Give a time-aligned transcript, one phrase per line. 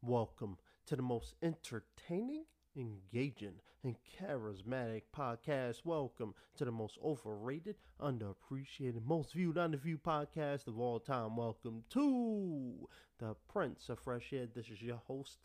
[0.00, 0.56] Welcome
[0.86, 2.46] to the most entertaining,
[2.76, 3.54] engaging,
[3.84, 5.84] and charismatic podcast.
[5.84, 11.36] Welcome to the most overrated, underappreciated, most viewed, underviewed podcast of all time.
[11.36, 14.46] Welcome to the Prince of Fresh Air.
[14.54, 15.38] This is your host.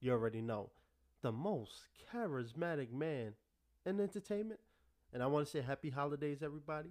[0.00, 0.70] You already know
[1.22, 3.32] the most charismatic man
[3.86, 4.60] in entertainment.
[5.12, 6.90] And I want to say happy holidays, everybody.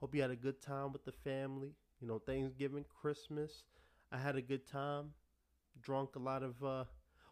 [0.00, 1.74] Hope you had a good time with the family.
[2.00, 3.64] You know, Thanksgiving, Christmas.
[4.10, 5.10] I had a good time
[5.82, 6.84] drunk a lot of uh,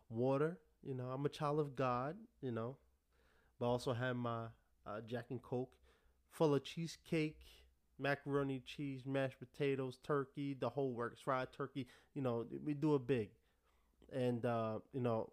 [0.08, 0.58] water.
[0.86, 2.16] You know, I'm a child of God.
[2.40, 2.76] You know,
[3.60, 4.46] but also had my
[4.86, 5.72] uh, Jack and Coke,
[6.30, 7.40] full of cheesecake,
[7.98, 11.86] macaroni, cheese, mashed potatoes, turkey, the whole works, fried turkey.
[12.14, 13.30] You know, we do it big,
[14.12, 15.30] and uh, you know,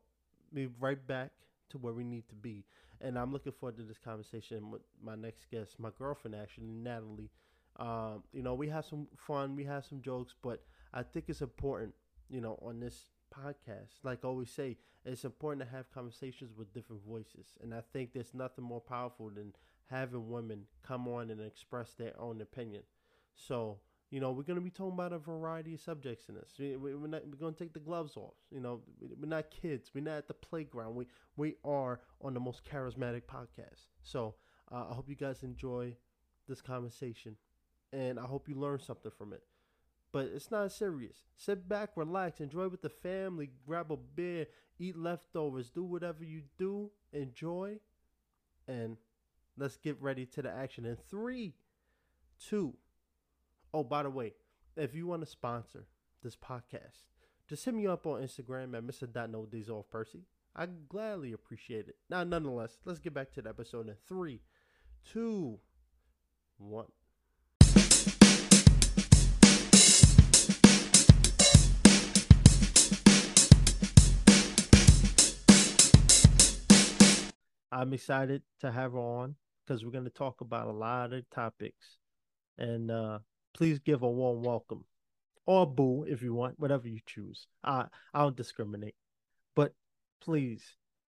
[0.54, 1.32] be right back
[1.70, 2.66] to where we need to be.
[3.02, 7.32] And I'm looking forward to this conversation with my next guest, my girlfriend, actually, Natalie.
[7.78, 10.64] Um, you know, we have some fun, we have some jokes, but
[10.94, 11.94] I think it's important
[12.30, 14.04] you know, on this podcast.
[14.04, 17.48] Like I always say, it's important to have conversations with different voices.
[17.62, 19.54] And I think there's nothing more powerful than
[19.90, 22.84] having women come on and express their own opinion.
[23.36, 23.80] So,
[24.12, 26.52] you know, we're going to be talking about a variety of subjects in this.
[26.60, 28.36] We, are not, we're going to take the gloves off.
[28.52, 29.92] You know, we're not kids.
[29.94, 30.96] We're not at the playground.
[30.96, 33.88] We, we are on the most charismatic podcast.
[34.04, 34.36] So
[34.72, 35.96] uh, I hope you guys enjoy
[36.48, 37.36] this conversation.
[37.92, 39.44] And I hope you learn something from it
[40.14, 41.18] but it's not serious.
[41.36, 44.46] Sit back, relax, enjoy with the family, grab a beer,
[44.80, 47.80] eat leftovers, do whatever you do, enjoy,
[48.68, 48.98] and
[49.58, 50.86] let's get ready to the action.
[50.86, 51.56] In three,
[52.40, 52.76] two,
[53.74, 53.84] oh.
[53.84, 54.34] By the way,
[54.78, 55.88] if you want to sponsor
[56.22, 57.02] this podcast,
[57.50, 59.10] just hit me up on Instagram at Mr.
[59.30, 60.28] No Off Percy.
[60.56, 61.96] I gladly appreciate it.
[62.12, 64.42] Now, nonetheless, let's get back to the episode in three,
[65.12, 65.60] two,
[66.60, 66.86] one.
[77.84, 79.36] I'm excited to have her on
[79.68, 81.98] because we're going to talk about a lot of topics.
[82.58, 83.20] And uh,
[83.54, 84.86] please give a warm welcome
[85.46, 87.46] or boo if you want, whatever you choose.
[87.62, 88.96] I I don't discriminate,
[89.54, 89.74] but
[90.22, 90.64] please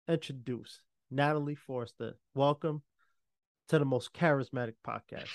[0.07, 0.81] introduce
[1.11, 2.13] Natalie Forster.
[2.33, 2.81] Welcome
[3.67, 5.29] to the most charismatic podcast.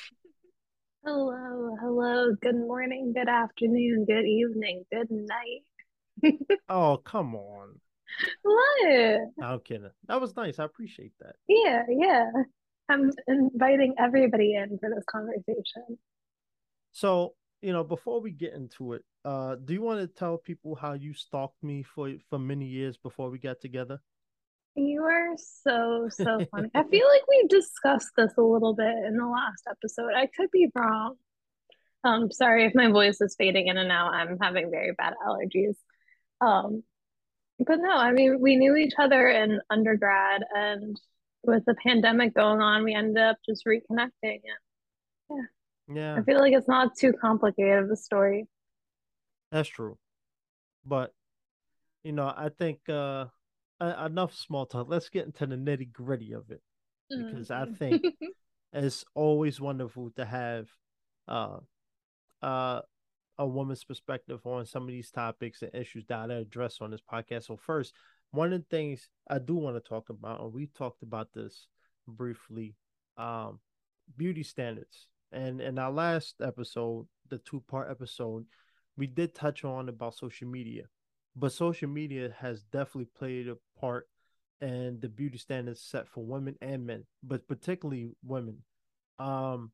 [1.04, 2.34] Hello, hello.
[2.42, 6.34] Good morning, good afternoon, good evening, good night.
[6.68, 7.78] oh, come on.
[8.42, 9.20] What?
[9.42, 9.90] I'm kidding.
[10.08, 10.58] That was nice.
[10.58, 11.36] I appreciate that.
[11.48, 12.26] Yeah, yeah.
[12.88, 15.98] I'm inviting everybody in for this conversation.
[16.92, 20.74] So, you know, before we get into it, uh, do you want to tell people
[20.74, 24.00] how you stalked me for for many years before we got together?
[24.74, 26.70] You are so so funny.
[26.74, 30.12] I feel like we discussed this a little bit in the last episode.
[30.16, 31.16] I could be wrong.
[32.02, 34.14] Um, sorry if my voice is fading in and out.
[34.14, 35.76] I'm having very bad allergies.
[36.40, 36.82] Um,
[37.66, 40.98] but no, I mean, we knew each other in undergrad, and
[41.42, 44.10] with the pandemic going on, we ended up just reconnecting.
[44.22, 45.46] And
[45.88, 48.46] yeah, yeah, I feel like it's not too complicated of a story.
[49.52, 49.98] That's true,
[50.84, 51.12] but
[52.02, 53.26] you know, I think uh
[53.80, 54.88] enough small talk.
[54.88, 56.62] Let's get into the nitty gritty of it
[57.08, 57.72] because mm-hmm.
[57.72, 58.02] I think
[58.72, 60.68] it's always wonderful to have
[61.28, 61.58] uh
[62.42, 62.80] uh
[63.40, 67.00] a woman's perspective on some of these topics and issues that I address on this
[67.00, 67.46] podcast.
[67.46, 67.94] So first,
[68.32, 71.66] one of the things I do want to talk about, and we talked about this
[72.06, 72.74] briefly,
[73.16, 73.58] um,
[74.14, 75.08] beauty standards.
[75.32, 78.44] And in our last episode, the two part episode,
[78.98, 80.82] we did touch on about social media.
[81.34, 84.06] But social media has definitely played a part
[84.60, 88.58] in the beauty standards set for women and men, but particularly women.
[89.18, 89.72] Um,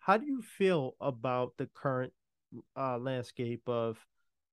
[0.00, 2.12] how do you feel about the current
[2.76, 3.98] uh, landscape of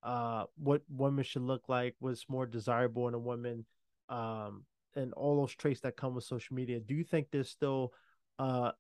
[0.03, 3.65] uh, what women should look like, what's more desirable in a woman,
[4.09, 4.63] um,
[4.95, 6.79] and all those traits that come with social media.
[6.79, 7.93] Do you think there's still,
[8.39, 8.71] uh,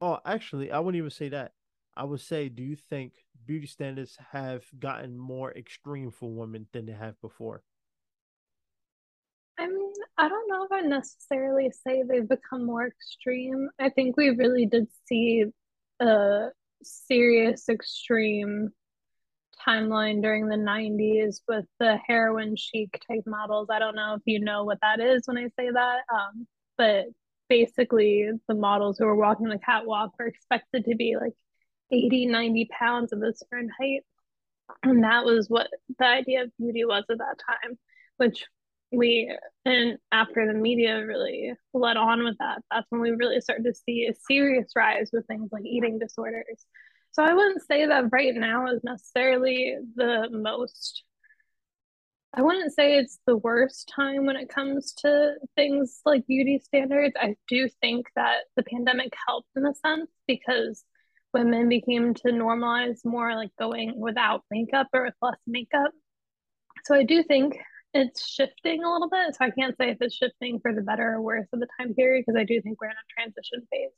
[0.00, 1.52] oh, actually, I wouldn't even say that.
[1.94, 3.12] I would say, do you think
[3.44, 7.62] beauty standards have gotten more extreme for women than they have before?
[9.58, 13.68] I mean, I don't know if I necessarily say they've become more extreme.
[13.78, 15.44] I think we really did see
[16.00, 16.48] a
[16.82, 18.70] serious extreme
[19.66, 23.68] timeline during the 90s with the heroin chic type models.
[23.70, 26.00] I don't know if you know what that is when I say that.
[26.12, 26.46] Um,
[26.76, 27.06] but
[27.48, 31.34] basically the models who were walking the catwalk were expected to be like
[31.90, 34.02] 80, 90 pounds of a certain height.
[34.82, 35.68] And that was what
[35.98, 37.78] the idea of beauty was at that time,
[38.16, 38.46] which
[38.92, 39.34] we
[39.64, 43.74] and after the media really led on with that, that's when we really started to
[43.74, 46.66] see a serious rise with things like eating disorders.
[47.12, 51.04] So I wouldn't say that right now is necessarily the most
[52.34, 57.14] I wouldn't say it's the worst time when it comes to things like beauty standards.
[57.20, 60.82] I do think that the pandemic helped in a sense because
[61.34, 65.90] women became to normalize more like going without makeup or with less makeup.
[66.84, 67.58] So I do think
[67.94, 69.34] it's shifting a little bit.
[69.34, 71.94] So I can't say if it's shifting for the better or worse of the time
[71.94, 73.90] period because I do think we're in a transition phase.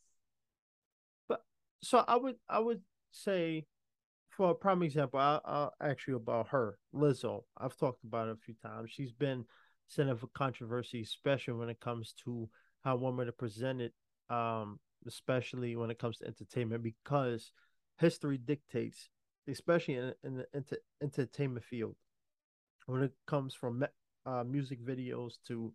[1.28, 1.42] But
[1.82, 2.80] so I would I would
[3.12, 3.66] say
[4.30, 7.44] for a prime example, I, I'll actually about her, Lizzo.
[7.56, 8.90] I've talked about it a few times.
[8.90, 9.44] She's been
[9.86, 12.48] center for controversy, especially when it comes to
[12.82, 13.92] how women are presented,
[14.30, 17.52] um, especially when it comes to entertainment, because
[17.98, 19.08] history dictates,
[19.46, 21.94] especially in, in the inter- entertainment field,
[22.86, 23.84] when it comes from
[24.26, 25.72] uh, music videos to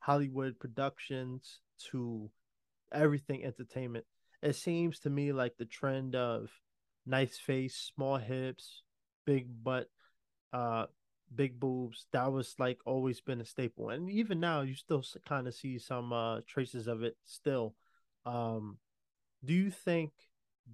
[0.00, 1.60] Hollywood productions
[1.90, 2.30] to
[2.92, 4.04] everything entertainment.
[4.42, 6.50] It seems to me like the trend of
[7.06, 8.82] nice face, small hips,
[9.26, 9.88] big butt,
[10.52, 10.86] uh,
[11.34, 12.06] big boobs.
[12.12, 15.78] That was like always been a staple, and even now you still kind of see
[15.78, 17.74] some uh traces of it still.
[18.26, 18.78] Um,
[19.44, 20.12] do you think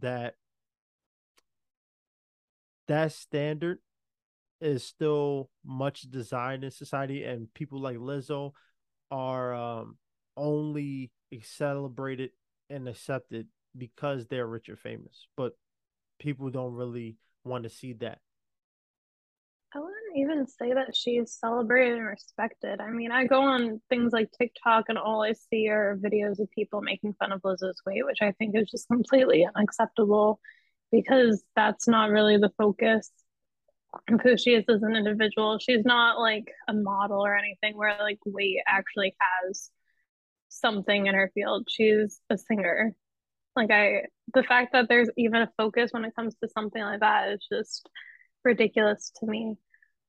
[0.00, 0.36] that
[2.86, 3.78] that standard
[4.60, 8.52] is still much desired in society, and people like Lizzo
[9.10, 9.96] are um
[10.36, 11.10] only
[11.42, 12.30] celebrated
[12.70, 15.52] and accepted because they're rich or famous, but
[16.18, 18.18] people don't really want to see that.
[19.74, 22.80] I wouldn't even say that she's celebrated and respected.
[22.80, 26.50] I mean, I go on things like TikTok and all I see are videos of
[26.50, 30.40] people making fun of Lizzo's weight, which I think is just completely unacceptable
[30.90, 33.10] because that's not really the focus
[34.22, 35.58] who she is as an individual.
[35.58, 39.70] She's not like a model or anything where like weight actually has
[40.48, 41.68] something in her field.
[41.70, 42.94] She's a singer.
[43.54, 44.02] Like I
[44.34, 47.46] the fact that there's even a focus when it comes to something like that is
[47.50, 47.88] just
[48.44, 49.56] ridiculous to me.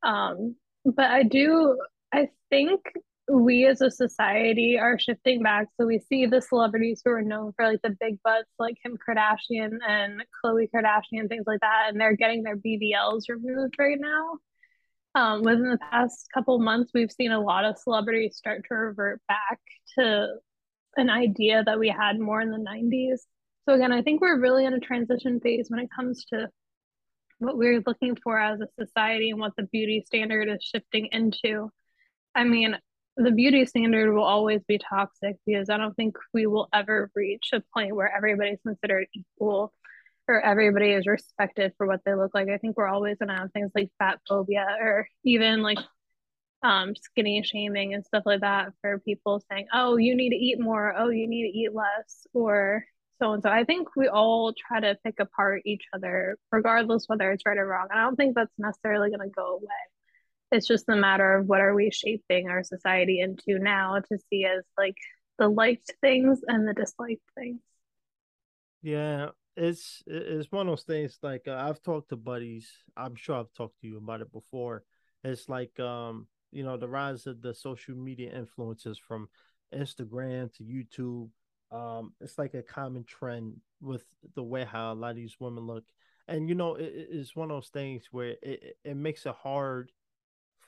[0.04, 0.56] Um,
[0.86, 1.78] but I do,
[2.14, 2.82] I think
[3.30, 5.68] we as a society are shifting back.
[5.80, 8.98] So we see the celebrities who are known for like the big butts, like Kim
[8.98, 14.38] Kardashian and Khloe Kardashian, things like that, and they're getting their BBLs removed right now.
[15.16, 19.22] Um, within the past couple months, we've seen a lot of celebrities start to revert
[19.28, 19.60] back
[19.98, 20.28] to
[20.96, 23.20] an idea that we had more in the 90s
[23.68, 26.50] so again, I think we're really in a transition phase when it comes to
[27.40, 31.70] what we're looking for as a society and what the beauty standard is shifting into.
[32.34, 32.78] I mean,
[33.18, 37.50] the beauty standard will always be toxic because I don't think we will ever reach
[37.52, 39.74] a point where everybody's considered equal
[40.28, 42.48] or everybody is respected for what they look like.
[42.50, 45.80] I think we're always going to have things like fat phobia or even like
[46.64, 50.60] um, skinny shaming and stuff like that for people saying, oh, you need to eat
[50.60, 50.94] more.
[50.96, 52.28] Oh, you need to eat less.
[52.34, 52.84] Or
[53.20, 53.50] so and so.
[53.50, 57.66] I think we all try to pick apart each other, regardless whether it's right or
[57.66, 57.88] wrong.
[57.90, 59.97] And I don't think that's necessarily going to go away.
[60.52, 64.46] It's just a matter of what are we shaping our society into now to see
[64.46, 64.96] as like
[65.38, 67.60] the liked things and the disliked things.
[68.82, 71.18] Yeah, it's it's one of those things.
[71.22, 72.70] Like uh, I've talked to buddies.
[72.96, 74.84] I'm sure I've talked to you about it before.
[75.24, 79.28] It's like um, you know, the rise of the social media influences from
[79.74, 81.30] Instagram to YouTube
[81.72, 84.04] um, it's like a common trend with
[84.36, 85.84] the way how a lot of these women look,
[86.28, 89.92] and you know, it, it's one of those things where it it makes it hard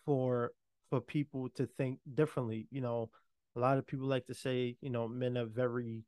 [0.05, 0.51] for
[0.89, 2.67] for people to think differently.
[2.71, 3.09] You know,
[3.55, 6.03] a lot of people like to say, you know, men are very,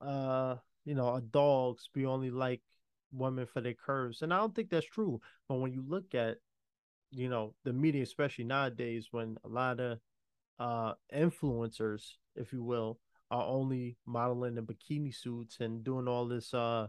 [0.00, 1.88] uh, you know, are dogs.
[1.94, 2.62] We only like
[3.12, 5.20] women for their curves, and I don't think that's true.
[5.48, 6.38] But when you look at,
[7.10, 9.98] you know, the media, especially nowadays, when a lot of
[10.58, 12.02] uh influencers,
[12.36, 12.98] if you will,
[13.30, 16.88] are only modeling in bikini suits and doing all this uh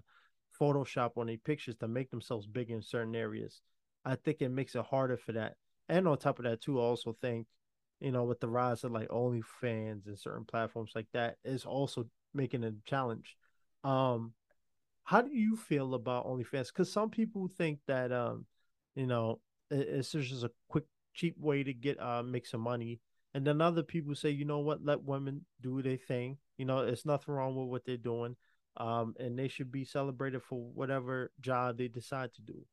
[0.60, 3.62] Photoshop on their pictures to make themselves big in certain areas.
[4.06, 5.56] I think it makes it harder for that.
[5.89, 7.48] And on top of that, too, I also think,
[8.00, 12.05] you know, with the rise of like OnlyFans and certain platforms like that, is also
[12.34, 13.36] making a challenge.
[13.84, 14.34] Um,
[15.03, 16.67] how do you feel about OnlyFans?
[16.67, 18.46] Because some people think that, um,
[18.96, 19.39] you know,
[19.72, 23.01] it's just a quick, cheap way to get uh make some money
[23.34, 26.38] and then other people say, you know what, let women do their thing.
[26.58, 28.36] You know, it's nothing wrong with what they're doing.
[28.77, 32.65] Um, and they should be celebrated for whatever job they decide to do.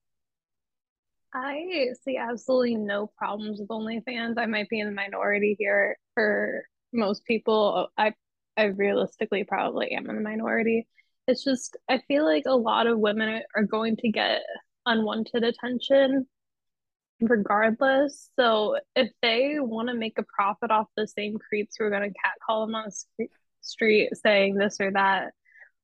[1.34, 4.38] I see absolutely no problems with OnlyFans.
[4.38, 5.96] I might be in the minority here.
[6.14, 8.14] For most people, I
[8.56, 10.88] I realistically probably am in the minority.
[11.28, 14.42] It's just, I feel like a lot of women are going to get
[14.86, 16.26] unwanted attention
[17.20, 18.30] regardless.
[18.36, 22.10] So if they want to make a profit off the same creeps who are going
[22.10, 23.26] to catcall them on the
[23.60, 25.32] street saying this or that,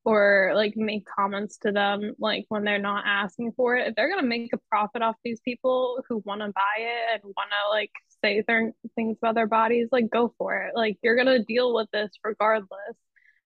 [0.04, 3.88] or like make comments to them like when they're not asking for it.
[3.88, 7.20] If they're going to make a profit off these people who want to buy it
[7.22, 7.90] and want to like
[8.22, 10.74] say certain things about their bodies like go for it.
[10.74, 12.96] Like you're going to deal with this regardless.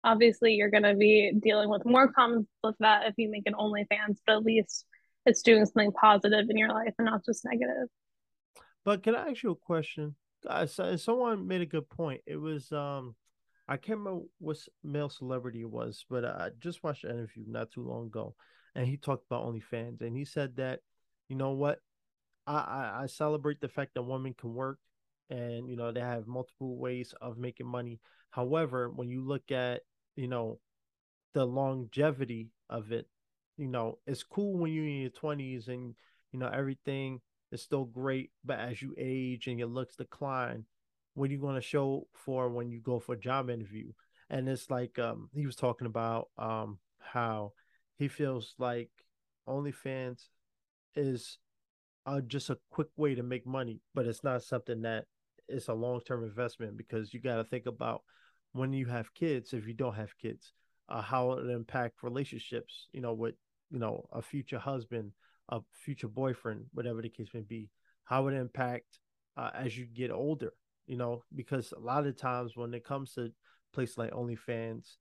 [0.04, 3.54] Obviously you're going to be dealing with more comments with that if you make an
[3.54, 4.86] onlyfans but at least
[5.26, 7.90] it's doing something positive in your life and not just negative.
[8.86, 10.16] But can i ask you a question?
[10.48, 12.22] Uh, someone made a good point.
[12.28, 13.16] It was um
[13.68, 17.72] I can't remember what male celebrity it was, but I just watched an interview not
[17.72, 18.36] too long ago,
[18.76, 20.82] and he talked about OnlyFans, and he said that,
[21.30, 21.80] you know what,
[22.46, 24.78] I, I, I celebrate the fact that women can work,
[25.30, 28.00] and you know they have multiple ways of making money.
[28.30, 29.82] However, when you look at
[30.16, 30.60] you know
[31.34, 33.08] the longevity of it,
[33.58, 35.96] you know it's cool when you're in your twenties and
[36.32, 40.66] you know everything is still great, but as you age and your looks decline,
[41.16, 43.92] what are you going to show for when you go for a job interview?
[44.30, 47.54] And it's like um, he was talking about um, how
[47.98, 48.90] he feels like
[49.48, 50.20] OnlyFans
[50.96, 51.38] is
[52.06, 55.06] uh, just a quick way to make money, but it's not something that
[55.48, 58.02] is a long term investment because you got to think about
[58.52, 60.54] when you have kids, if you don't have kids,
[60.90, 63.36] uh, how it impact relationships, you know, with,
[63.72, 65.12] you know, a future husband,
[65.50, 67.70] a future boyfriend, whatever the case may be,
[68.04, 69.00] how it impact
[69.38, 70.52] uh, as you get older
[70.88, 73.32] you know, because a lot of times when it comes to
[73.74, 74.96] places like OnlyFans,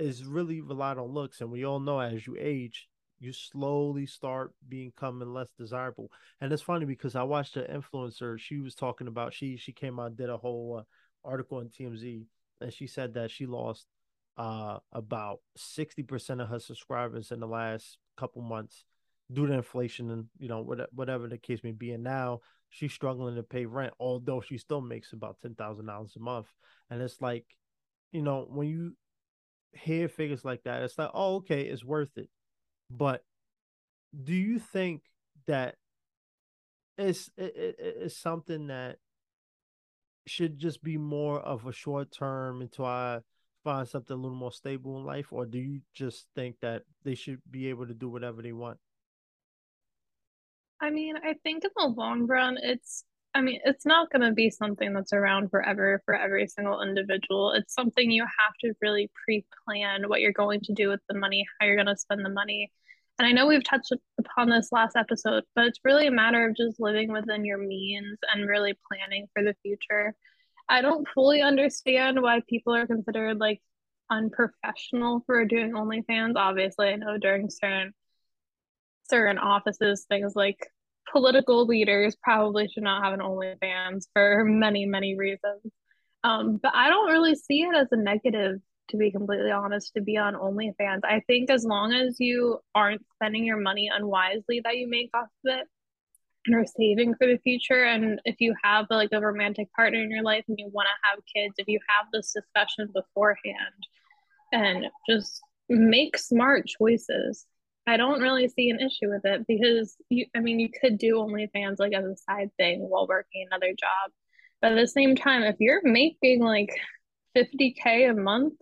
[0.00, 4.52] is really relied on looks, and we all know as you age, you slowly start
[4.66, 6.10] becoming less desirable.
[6.40, 8.38] And it's funny because I watched an influencer.
[8.38, 12.24] She was talking about she she came out did a whole uh, article on TMZ,
[12.62, 13.86] and she said that she lost
[14.38, 18.84] uh, about sixty percent of her subscribers in the last couple months
[19.32, 21.92] due to inflation and you know whatever the case may be.
[21.92, 22.40] And now
[22.70, 26.46] she's struggling to pay rent, although she still makes about ten thousand dollars a month.
[26.88, 27.44] And it's like,
[28.12, 28.96] you know, when you
[29.72, 32.28] hear figures like that, it's like, oh, okay, it's worth it.
[32.90, 33.22] But
[34.24, 35.02] do you think
[35.46, 35.76] that
[36.98, 38.96] it's it, it, it's something that
[40.26, 43.20] should just be more of a short term until I
[43.64, 47.14] find something a little more stable in life, or do you just think that they
[47.14, 48.78] should be able to do whatever they want?
[50.80, 54.32] I mean, I think in the long run, it's, I mean, it's not going to
[54.32, 57.52] be something that's around forever for every single individual.
[57.52, 61.18] It's something you have to really pre plan what you're going to do with the
[61.18, 62.72] money, how you're going to spend the money.
[63.18, 66.56] And I know we've touched upon this last episode, but it's really a matter of
[66.56, 70.14] just living within your means and really planning for the future.
[70.70, 73.60] I don't fully understand why people are considered like
[74.10, 76.36] unprofessional for doing OnlyFans.
[76.36, 77.92] Obviously, I know during certain
[79.10, 80.58] certain offices, things like
[81.10, 85.60] political leaders probably should not have an OnlyFans for many, many reasons.
[86.22, 90.02] Um, but I don't really see it as a negative, to be completely honest, to
[90.02, 91.00] be on OnlyFans.
[91.04, 95.28] I think as long as you aren't spending your money unwisely that you make off
[95.44, 95.66] of it
[96.46, 100.10] and are saving for the future, and if you have like a romantic partner in
[100.10, 103.86] your life and you want to have kids, if you have this discussion beforehand
[104.52, 107.46] and just make smart choices
[107.90, 111.16] I don't really see an issue with it because you I mean you could do
[111.16, 114.12] OnlyFans like as a side thing while working another job.
[114.62, 116.70] But at the same time, if you're making like
[117.36, 118.54] 50k a month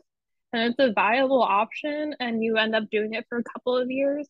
[0.55, 3.91] and it's a viable option and you end up doing it for a couple of
[3.91, 4.27] years,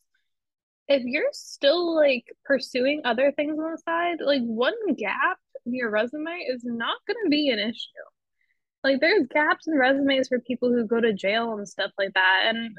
[0.89, 5.91] if you're still like pursuing other things on the side, like one gap in your
[5.91, 8.05] resume is not going to be an issue.
[8.83, 12.43] Like there's gaps in resumes for people who go to jail and stuff like that.
[12.47, 12.77] And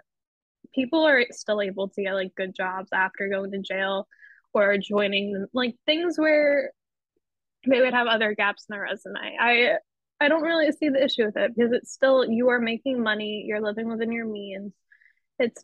[0.74, 4.08] people are still able to get like good jobs after going to jail
[4.54, 6.72] or joining like things where
[7.68, 9.38] they would have other gaps in their resume.
[9.40, 9.78] I
[10.22, 13.46] I don't really see the issue with it because it's still you are making money,
[13.48, 14.74] you're living within your means.
[15.40, 15.64] It's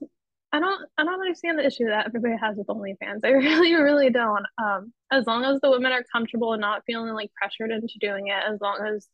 [0.52, 3.22] I don't I don't understand the issue that everybody has with OnlyFans.
[3.24, 4.46] I really, really don't.
[4.58, 8.28] Um, as long as the women are comfortable and not feeling like pressured into doing
[8.28, 9.08] it, as long as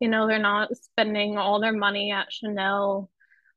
[0.00, 3.10] you know they're not spending all their money at Chanel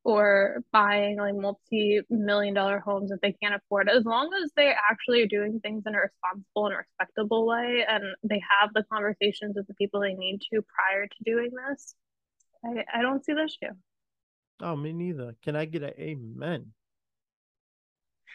[0.08, 5.22] or buying like multi-million dollar homes that they can't afford as long as they actually
[5.22, 9.68] are doing things in a responsible and respectable way and they have the conversations with
[9.68, 11.94] the people they need to prior to doing this
[12.64, 13.74] i, I don't see the issue.
[14.62, 15.36] Oh me neither.
[15.44, 16.68] Can i get an amen?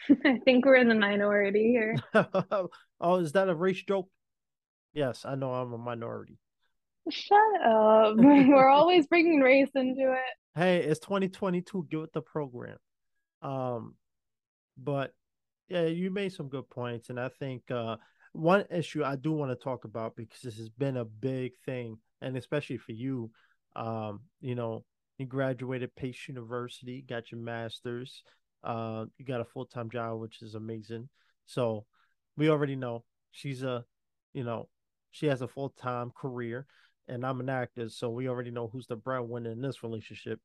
[0.25, 1.97] I think we're in the minority here.
[3.01, 4.09] Oh is that a race joke?
[4.93, 6.37] Yes i know i'm a minority.
[7.09, 8.15] Shut up.
[8.17, 11.87] We're always bringing race into it Hey, it's 2022.
[11.89, 12.77] Get with the program.
[13.41, 13.95] Um,
[14.77, 15.11] but
[15.67, 17.95] yeah, you made some good points, and I think uh,
[18.33, 21.97] one issue I do want to talk about because this has been a big thing,
[22.21, 23.31] and especially for you,
[23.75, 24.85] um, you know,
[25.17, 28.21] you graduated Pace University, got your master's,
[28.63, 31.09] uh, you got a full time job, which is amazing.
[31.47, 31.85] So
[32.37, 33.85] we already know she's a,
[34.33, 34.69] you know,
[35.09, 36.67] she has a full time career,
[37.07, 40.39] and I'm an actor, so we already know who's the breadwinner in this relationship.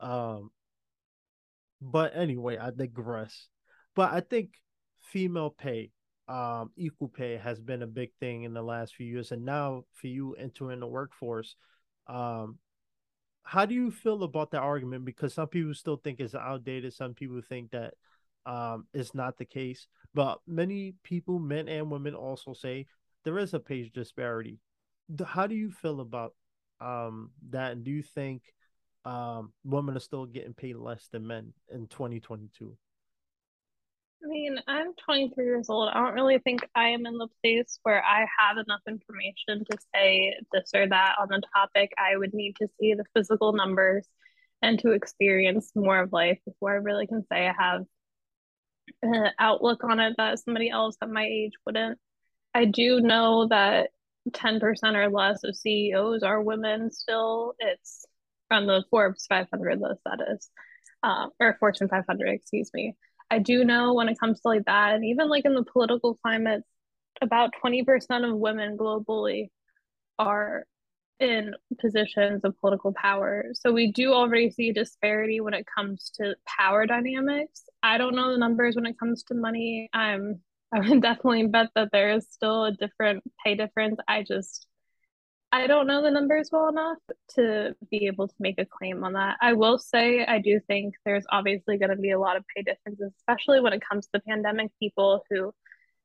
[0.00, 0.50] Um,
[1.80, 3.48] but anyway, I digress.
[3.94, 4.50] But I think
[5.00, 5.90] female pay,
[6.28, 9.84] um, equal pay has been a big thing in the last few years, and now
[9.92, 11.56] for you entering the workforce,
[12.06, 12.58] um,
[13.44, 15.04] how do you feel about that argument?
[15.04, 16.94] Because some people still think it's outdated.
[16.94, 17.94] Some people think that
[18.46, 19.86] um, it's not the case.
[20.14, 22.86] But many people, men and women, also say
[23.24, 24.58] there is a pay disparity.
[25.24, 26.34] How do you feel about
[26.80, 27.72] um, that?
[27.72, 28.42] And do you think
[29.04, 32.76] um, women are still getting paid less than men in 2022?
[34.24, 35.90] I mean, I'm 23 years old.
[35.92, 39.78] I don't really think I am in the place where I have enough information to
[39.94, 41.92] say this or that on the topic.
[41.98, 44.08] I would need to see the physical numbers
[44.62, 47.82] and to experience more of life before I really can say I have
[49.02, 51.98] an outlook on it that somebody else at my age wouldn't.
[52.54, 53.90] I do know that
[54.32, 57.54] 10% or less of CEOs are women still.
[57.58, 58.06] It's
[58.48, 60.50] from the Forbes 500 list, that is,
[61.02, 62.94] uh, or Fortune 500, excuse me.
[63.30, 66.14] I do know when it comes to like that, and even like in the political
[66.16, 66.62] climate,
[67.22, 69.48] about 20% of women globally
[70.18, 70.64] are
[71.20, 73.46] in positions of political power.
[73.54, 77.62] So we do already see disparity when it comes to power dynamics.
[77.82, 79.88] I don't know the numbers when it comes to money.
[79.92, 80.40] I'm
[80.74, 83.98] I would definitely bet that there is still a different pay difference.
[84.08, 84.66] I just
[85.52, 86.98] I don't know the numbers well enough
[87.36, 89.36] to be able to make a claim on that.
[89.40, 92.62] I will say I do think there's obviously going to be a lot of pay
[92.62, 94.72] differences, especially when it comes to the pandemic.
[94.80, 95.54] People who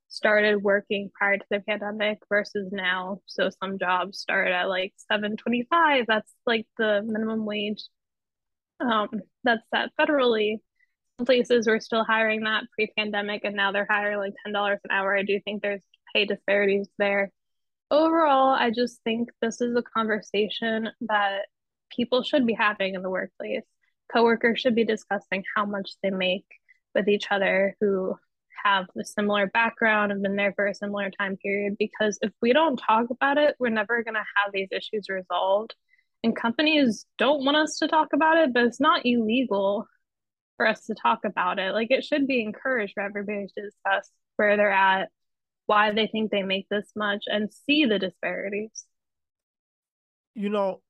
[0.07, 3.21] started working prior to the pandemic versus now.
[3.25, 6.05] So some jobs start at like 725.
[6.07, 7.81] That's like the minimum wage.
[8.79, 9.09] Um,
[9.43, 10.57] that's set federally.
[11.25, 15.15] Places were still hiring that pre-pandemic, and now they're hiring like ten dollars an hour.
[15.15, 15.81] I do think there's
[16.13, 17.31] pay disparities there
[17.91, 21.43] overall, I just think this is a conversation that
[21.95, 23.63] people should be having in the workplace.
[24.11, 26.45] Coworkers should be discussing how much they make
[26.95, 28.15] with each other who
[28.63, 31.75] have a similar background and been there for a similar time period.
[31.79, 35.75] Because if we don't talk about it, we're never going to have these issues resolved.
[36.23, 39.87] And companies don't want us to talk about it, but it's not illegal
[40.59, 41.71] for us to talk about it.
[41.71, 45.07] Like it should be encouraged for everybody to discuss where they're at
[45.69, 48.85] why they think they make this much and see the disparities.
[50.33, 50.81] You know,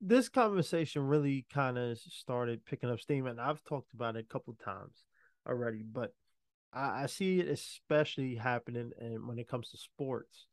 [0.00, 4.32] this conversation really kind of started picking up steam, and I've talked about it a
[4.32, 5.04] couple times
[5.48, 6.12] already, but
[6.72, 10.46] I, I see it especially happening and when it comes to sports.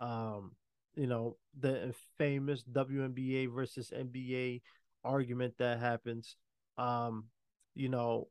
[0.00, 0.52] Um,
[0.94, 4.62] you know, the famous WNBA versus NBA
[5.04, 6.36] argument that happens.
[6.78, 7.24] Um,
[7.78, 8.28] you know,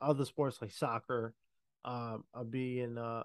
[0.00, 1.34] other sports like soccer
[1.84, 3.24] um, are being uh,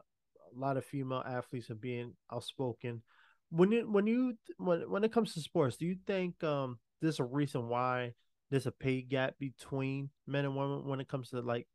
[0.55, 3.01] a lot of female athletes are being outspoken.
[3.49, 7.19] When you when you when when it comes to sports, do you think um there's
[7.19, 8.13] a reason why
[8.49, 11.67] there's a pay gap between men and women when it comes to like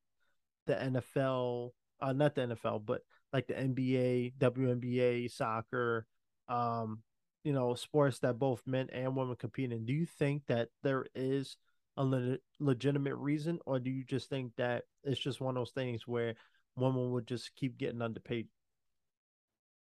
[0.67, 6.07] the NFL, uh, not the NFL, but like the NBA, WNBA, soccer,
[6.49, 7.03] um,
[7.45, 9.87] you know, sports that both men and women compete in.
[9.87, 11.57] Do you think that there is
[11.99, 15.73] a le- legitimate reason, or do you just think that it's just one of those
[15.73, 16.35] things where
[16.77, 18.47] women would just keep getting underpaid?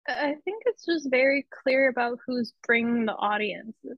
[0.07, 3.97] I think it's just very clear about who's bringing the audiences.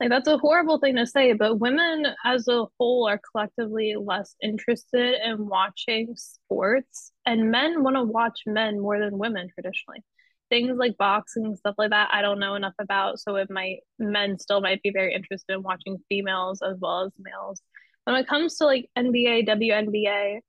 [0.00, 4.34] Like that's a horrible thing to say, but women as a whole are collectively less
[4.42, 10.02] interested in watching sports, and men want to watch men more than women traditionally.
[10.50, 14.38] Things like boxing stuff like that, I don't know enough about, so it might men
[14.38, 17.62] still might be very interested in watching females as well as males.
[18.04, 20.40] When it comes to like NBA, WNBA,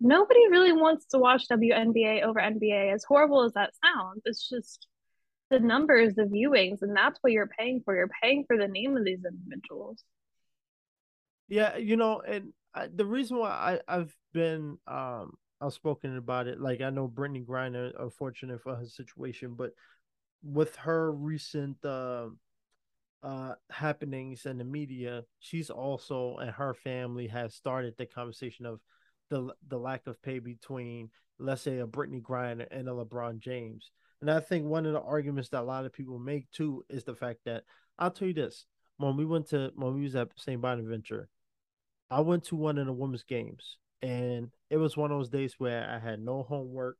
[0.00, 2.94] nobody really wants to watch WNBA over NBA.
[2.94, 4.86] As horrible as that sounds, it's just
[5.50, 7.94] the numbers, the viewings, and that's what you're paying for.
[7.96, 10.02] You're paying for the name of these individuals.
[11.48, 16.60] Yeah, you know, and I, the reason why I I've been um outspoken about it,
[16.60, 19.72] like I know Brittney Griner, unfortunate for her situation, but
[20.42, 22.28] with her recent uh,
[23.22, 28.80] uh happenings in the media, she's also and her family has started the conversation of
[29.28, 33.90] the the lack of pay between let's say a Brittney Griner and a LeBron James.
[34.20, 37.04] And I think one of the arguments that a lot of people make too is
[37.04, 37.64] the fact that
[37.98, 38.66] I'll tell you this:
[38.98, 40.60] when we went to when we was at St.
[40.60, 41.28] Bonaventure,
[42.10, 45.54] I went to one of the women's games, and it was one of those days
[45.58, 46.96] where I had no homework,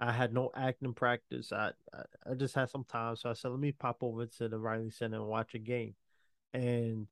[0.00, 1.52] I had no acting practice.
[1.52, 4.48] I I, I just had some time, so I said, let me pop over to
[4.48, 5.94] the Reilly Center and watch a game.
[6.52, 7.06] And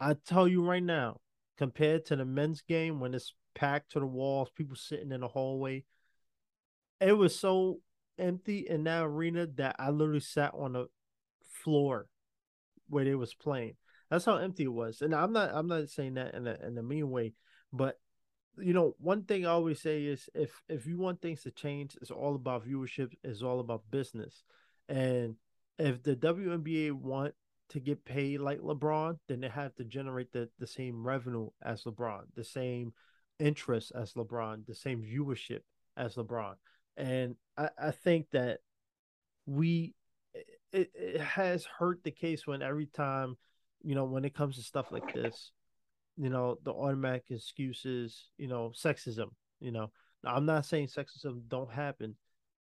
[0.00, 1.20] I tell you right now,
[1.58, 5.28] compared to the men's game when it's packed to the walls, people sitting in the
[5.28, 5.84] hallway,
[7.00, 7.80] it was so
[8.18, 10.86] empty in that arena that I literally sat on the
[11.64, 12.06] floor
[12.88, 13.74] where they was playing.
[14.10, 15.00] That's how empty it was.
[15.00, 17.34] And I'm not I'm not saying that in a in a mean way,
[17.72, 17.98] but
[18.58, 21.96] you know, one thing I always say is if if you want things to change,
[22.00, 24.44] it's all about viewership, it's all about business.
[24.88, 25.36] And
[25.78, 27.34] if the WNBA want
[27.70, 31.84] to get paid like LeBron, then they have to generate the, the same revenue as
[31.84, 32.92] LeBron, the same
[33.38, 35.60] interest as LeBron, the same viewership
[35.96, 36.54] as LeBron.
[36.96, 38.60] And I, I think that
[39.46, 39.94] we
[40.72, 43.36] it, it has hurt the case when every time,
[43.82, 45.52] you know, when it comes to stuff like this,
[46.16, 49.28] you know, the automatic excuses, you know, sexism,
[49.60, 49.90] you know.
[50.22, 52.16] Now, I'm not saying sexism don't happen,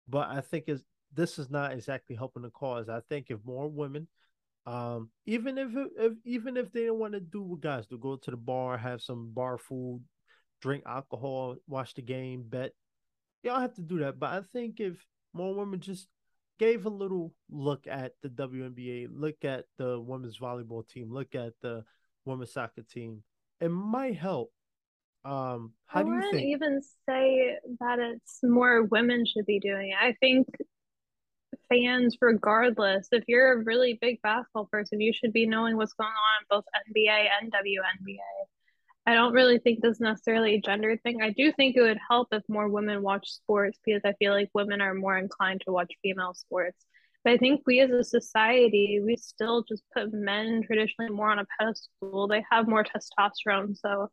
[0.08, 0.84] but I think is
[1.14, 2.90] this is not exactly helping the cause.
[2.90, 4.08] I think if more women,
[4.66, 8.18] um, even if, if even if they don't want to do what guys do, go
[8.18, 10.02] to the bar, have some bar food,
[10.62, 12.74] drink alcohol, watch the game, bet,
[13.44, 14.20] y'all have to do that.
[14.20, 14.98] But I think if
[15.34, 16.08] more women just
[16.60, 21.54] gave a little look at the WNBA, look at the women's volleyball team, look at
[21.62, 21.84] the
[22.26, 23.24] women's soccer team,
[23.62, 24.52] it might help.
[25.26, 26.52] Um, how I do you wouldn't think?
[26.54, 29.98] even say that it's more women should be doing it.
[30.00, 30.48] I think
[31.70, 36.08] fans, regardless, if you're a really big basketball person, you should be knowing what's going
[36.08, 38.20] on in both NBA and WNBA.
[39.06, 41.22] I don't really think this is necessarily a gender thing.
[41.22, 44.50] I do think it would help if more women watch sports because I feel like
[44.54, 46.78] women are more inclined to watch female sports.
[47.28, 51.40] But I think we as a society, we still just put men traditionally more on
[51.40, 52.26] a pedestal.
[52.30, 53.76] They have more testosterone.
[53.76, 54.08] So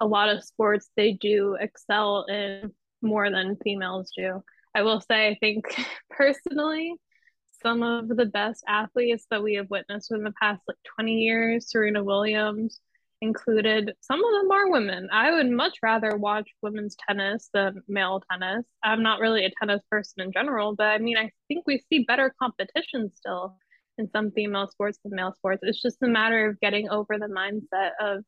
[0.00, 2.72] a lot of sports they do excel in
[3.02, 4.42] more than females do.
[4.74, 5.66] I will say, I think
[6.10, 6.94] personally,
[7.62, 11.70] some of the best athletes that we have witnessed in the past like 20 years,
[11.70, 12.80] Serena Williams,
[13.24, 13.92] included.
[14.00, 15.08] Some of them are women.
[15.12, 18.64] I would much rather watch women's tennis than male tennis.
[18.82, 22.04] I'm not really a tennis person in general, but I mean, I think we see
[22.04, 23.56] better competition still
[23.98, 25.62] in some female sports than male sports.
[25.62, 28.24] It's just a matter of getting over the mindset of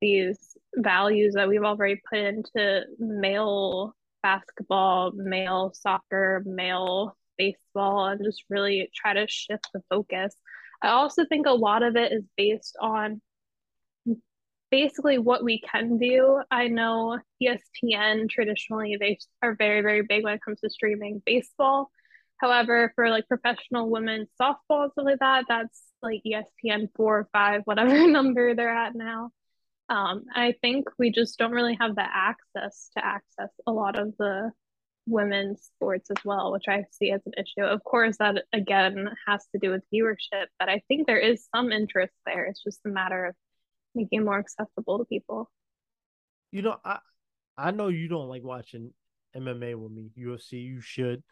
[0.00, 8.44] these values that we've already put into male basketball, male soccer, male baseball, and just
[8.48, 10.34] really try to shift the focus.
[10.82, 13.20] I also think a lot of it is based on
[14.70, 16.40] basically what we can do.
[16.50, 21.90] I know ESPN traditionally they are very very big when it comes to streaming baseball.
[22.38, 27.62] However, for like professional women's softball stuff like that, that's like ESPN four or five,
[27.66, 29.30] whatever number they're at now.
[29.90, 34.14] Um, I think we just don't really have the access to access a lot of
[34.18, 34.52] the
[35.06, 37.66] women's sports as well, which I see as an issue.
[37.66, 41.72] Of course, that again has to do with viewership, but I think there is some
[41.72, 42.44] interest there.
[42.46, 43.34] It's just a matter of
[43.94, 45.50] making it more accessible to people.
[46.50, 46.98] You know, I
[47.56, 48.92] I know you don't like watching
[49.34, 50.58] MMA with me, UFC.
[50.58, 51.22] You should,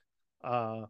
[0.44, 0.86] uh,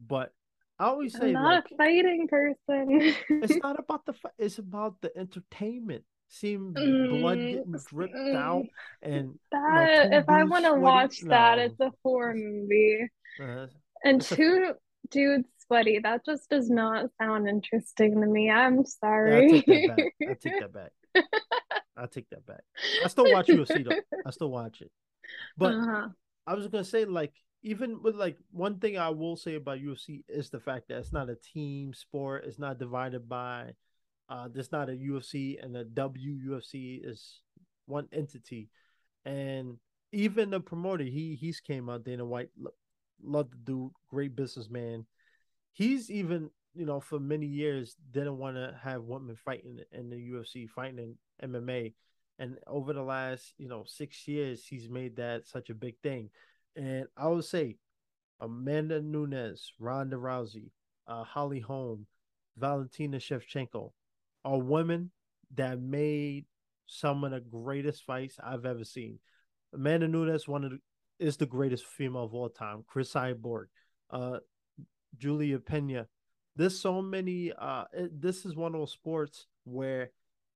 [0.00, 0.32] but
[0.78, 3.14] I always say I'm not like a fighting person.
[3.40, 6.04] it's not about the fight; it's about the entertainment.
[6.28, 8.66] Seeing blood Mm, getting dripped mm, out,
[9.02, 13.08] and you know, if I want to watch that, No, it's a horror movie.
[13.40, 13.66] uh,
[14.04, 14.74] And it's a two
[15.10, 18.50] dudes sweaty, that just does not sound interesting to me.
[18.50, 18.84] I'm
[19.24, 19.38] yeah.
[19.38, 19.64] I sorry.
[19.64, 20.06] take that.
[20.26, 20.92] I take that back.
[21.96, 22.62] I take that back.
[23.04, 24.18] I still watch UFC though.
[24.24, 24.90] I still watch it,
[25.56, 26.08] but uh-huh.
[26.46, 30.24] I was gonna say like even with like one thing I will say about UFC
[30.28, 32.44] is the fact that it's not a team sport.
[32.46, 33.72] It's not divided by
[34.28, 37.42] uh there's not a UFC and a WUFC is
[37.86, 38.70] one entity.
[39.24, 39.76] And
[40.12, 42.74] even the promoter, he he's came out Dana White lo-
[43.22, 45.06] love the dude, great businessman.
[45.72, 50.16] He's even, you know, for many years didn't want to have women fighting in the
[50.16, 51.94] UFC, fighting in MMA.
[52.38, 56.30] And over the last, you know, six years, he's made that such a big thing.
[56.76, 57.76] And I would say
[58.40, 60.70] Amanda Nunes, Ronda Rousey,
[61.06, 62.06] uh, Holly Holm,
[62.56, 63.92] Valentina Shevchenko
[64.44, 65.10] are women
[65.54, 66.46] that made
[66.86, 69.18] some of the greatest fights I've ever seen.
[69.74, 70.78] Amanda Nunes, one of the,
[71.18, 72.84] is the greatest female of all time.
[72.86, 73.66] Cris Cyborg,
[74.10, 74.38] uh,
[75.18, 76.06] Julia Pena.
[76.60, 77.52] There's so many.
[77.58, 80.10] Uh, it, this is one of those sports where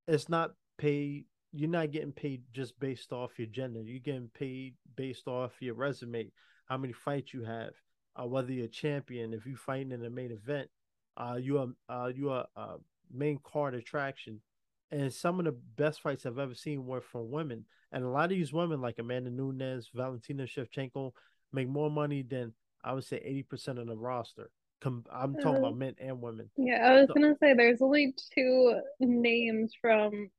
[0.06, 1.24] it's not paid.
[1.54, 3.80] You're not getting paid just based off your gender.
[3.80, 6.30] You're getting paid based off your resume,
[6.66, 7.70] how many fights you have,
[8.16, 10.68] uh, whether you're a champion, if you fight in a main event,
[11.16, 12.76] uh, you are uh, you are uh,
[13.10, 14.42] main card attraction.
[14.90, 17.64] And some of the best fights I've ever seen were from women.
[17.92, 21.12] And a lot of these women, like Amanda Nunes, Valentina Shevchenko,
[21.50, 22.52] make more money than
[22.84, 24.50] I would say 80% of the roster.
[24.84, 26.50] I'm talking uh, about men and women.
[26.56, 30.30] Yeah, I was so, gonna say there's only two names from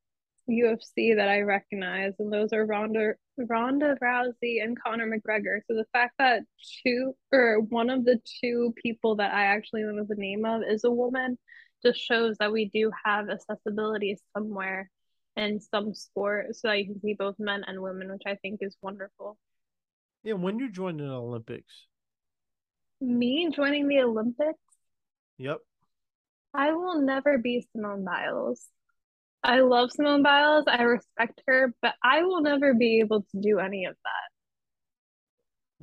[0.50, 5.60] UFC that I recognize, and those are Ronda Ronda Rousey and Conor McGregor.
[5.68, 6.44] So the fact that
[6.86, 10.84] two or one of the two people that I actually know the name of is
[10.84, 11.38] a woman
[11.84, 14.90] just shows that we do have accessibility somewhere
[15.36, 18.60] in some sport so that you can see both men and women, which I think
[18.62, 19.38] is wonderful.
[20.24, 21.88] Yeah, when you join the Olympics.
[23.06, 24.60] Me joining the Olympics?
[25.38, 25.60] Yep.
[26.54, 28.66] I will never be Simone Biles.
[29.44, 30.66] I love Simone Biles.
[30.68, 34.36] I respect her, but I will never be able to do any of that.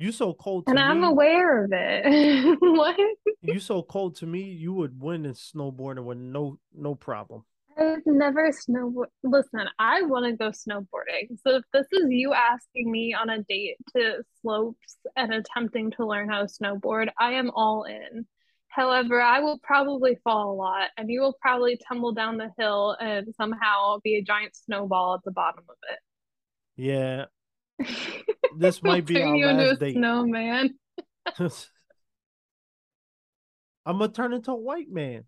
[0.03, 0.81] You so cold and me.
[0.81, 2.57] I'm aware of it.
[2.59, 2.99] what?
[3.41, 4.41] You so cold to me.
[4.41, 7.45] You would win in snowboarding with no no problem.
[7.77, 9.07] I've never snowboard.
[9.23, 11.37] Listen, I want to go snowboarding.
[11.45, 16.05] So if this is you asking me on a date to slopes and attempting to
[16.05, 18.25] learn how to snowboard, I am all in.
[18.67, 22.97] However, I will probably fall a lot and you will probably tumble down the hill
[22.99, 25.99] and somehow be a giant snowball at the bottom of it.
[26.75, 27.25] Yeah.
[28.55, 29.95] This might be our last date.
[29.95, 30.75] Snowman.
[31.39, 31.49] I'm
[33.97, 35.23] gonna turn into a white man.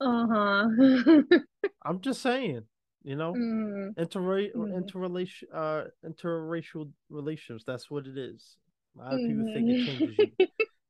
[0.00, 0.68] Uh-huh.
[1.84, 2.62] I'm just saying,
[3.02, 3.94] you know, mm.
[3.94, 4.74] interra- mm.
[4.74, 8.56] interrelation uh interracial relations, that's what it is.
[8.96, 9.98] A lot of people think it mm-hmm.
[9.98, 10.46] changes you.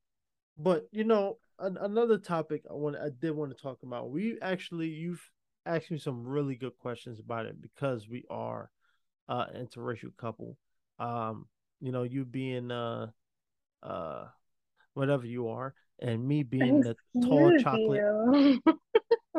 [0.58, 4.10] but you know, an- another topic I want I did want to talk about.
[4.10, 5.22] We actually you've
[5.66, 8.70] asked me some really good questions about it because we are
[9.28, 10.56] uh interracial couple.
[10.98, 11.46] Um,
[11.80, 13.08] you know, you being uh
[13.82, 14.26] uh
[14.94, 18.60] whatever you are, and me being the tall chocolate.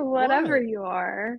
[0.03, 0.67] whatever what?
[0.67, 1.37] you are.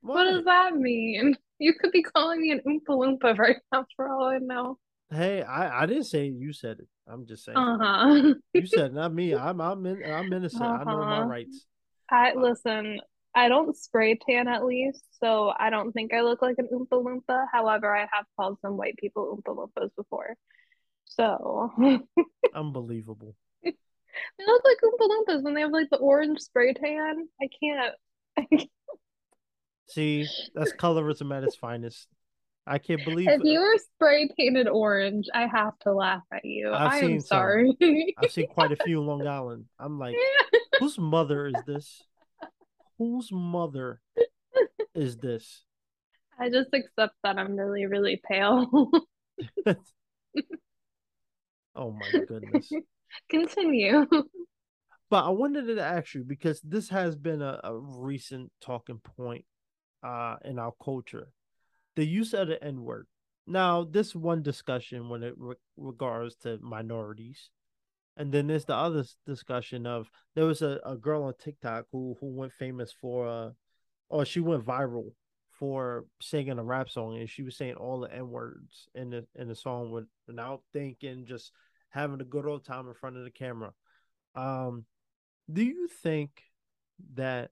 [0.00, 0.14] What?
[0.14, 1.36] what does that mean?
[1.60, 4.78] You could be calling me an oompa loompa right now for all I know.
[5.10, 6.86] Hey, I, I didn't say you said it.
[7.04, 7.58] I'm just saying.
[7.58, 8.34] Uh-huh.
[8.54, 9.34] you said not me.
[9.34, 10.62] I'm I'm in, I'm innocent.
[10.62, 10.78] Uh-huh.
[10.80, 11.26] I know my uh-huh.
[11.26, 11.66] rights.
[12.12, 13.00] I listen.
[13.34, 17.02] I don't spray tan at least, so I don't think I look like an Oompa
[17.04, 17.46] Loompa.
[17.52, 20.36] However, I have called some white people Oompa Loompas before.
[21.06, 21.72] So
[22.54, 23.34] unbelievable.
[24.38, 27.28] They look like Oompa Loompas when they have like the orange spray tan.
[27.40, 27.94] I can't.
[28.38, 28.70] I can't.
[29.88, 32.08] See, that's colorism at its finest.
[32.68, 36.70] I can't believe if you were spray painted orange, I have to laugh at you.
[36.70, 37.72] I've I am sorry.
[38.18, 39.64] I've seen quite a few in Long Island.
[39.78, 40.14] I'm like,
[40.78, 42.02] whose mother is this?
[42.98, 44.02] Whose mother
[44.94, 45.64] is this?
[46.38, 48.90] I just accept that I'm really, really pale.
[51.74, 52.70] oh my goodness.
[53.28, 54.06] Continue.
[55.10, 59.44] But I wanted to ask you because this has been a, a recent talking point
[60.02, 61.28] uh, in our culture
[61.96, 63.08] the use of the N word.
[63.44, 67.50] Now, this one discussion when it re- regards to minorities,
[68.16, 72.16] and then there's the other discussion of there was a, a girl on TikTok who
[72.20, 73.50] who went famous for, uh,
[74.08, 75.10] or she went viral
[75.58, 79.26] for singing a rap song, and she was saying all the N words in the
[79.34, 81.50] in the song without thinking, just
[81.90, 83.72] having a good old time in front of the camera.
[84.34, 84.84] Um,
[85.50, 86.30] do you think
[87.14, 87.50] that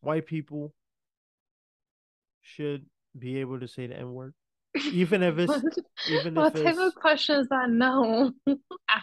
[0.00, 0.74] white people
[2.42, 2.86] should
[3.18, 4.34] be able to say the N word?
[4.92, 5.52] Even if it's
[6.10, 7.70] even what if type of question is that?
[7.70, 8.32] No,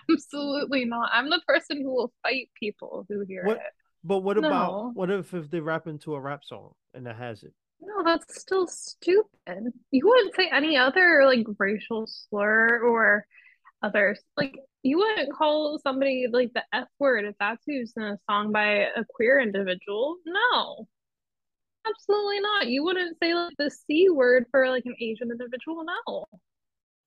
[0.10, 1.10] absolutely not.
[1.14, 3.64] I'm the person who will fight people who hear what, it.
[4.04, 4.48] But what no.
[4.48, 7.54] about what if if they rap into a rap song and it has it?
[7.80, 9.74] No, that's still stupid.
[9.92, 13.26] You wouldn't say any other like racial slur or
[13.84, 14.20] others.
[14.38, 18.52] Like you wouldn't call somebody like the F word if that's used in a song
[18.52, 20.18] by a queer individual.
[20.26, 20.88] No.
[21.88, 22.68] Absolutely not.
[22.68, 25.84] You wouldn't say like the C word for like an Asian individual.
[25.84, 26.26] No.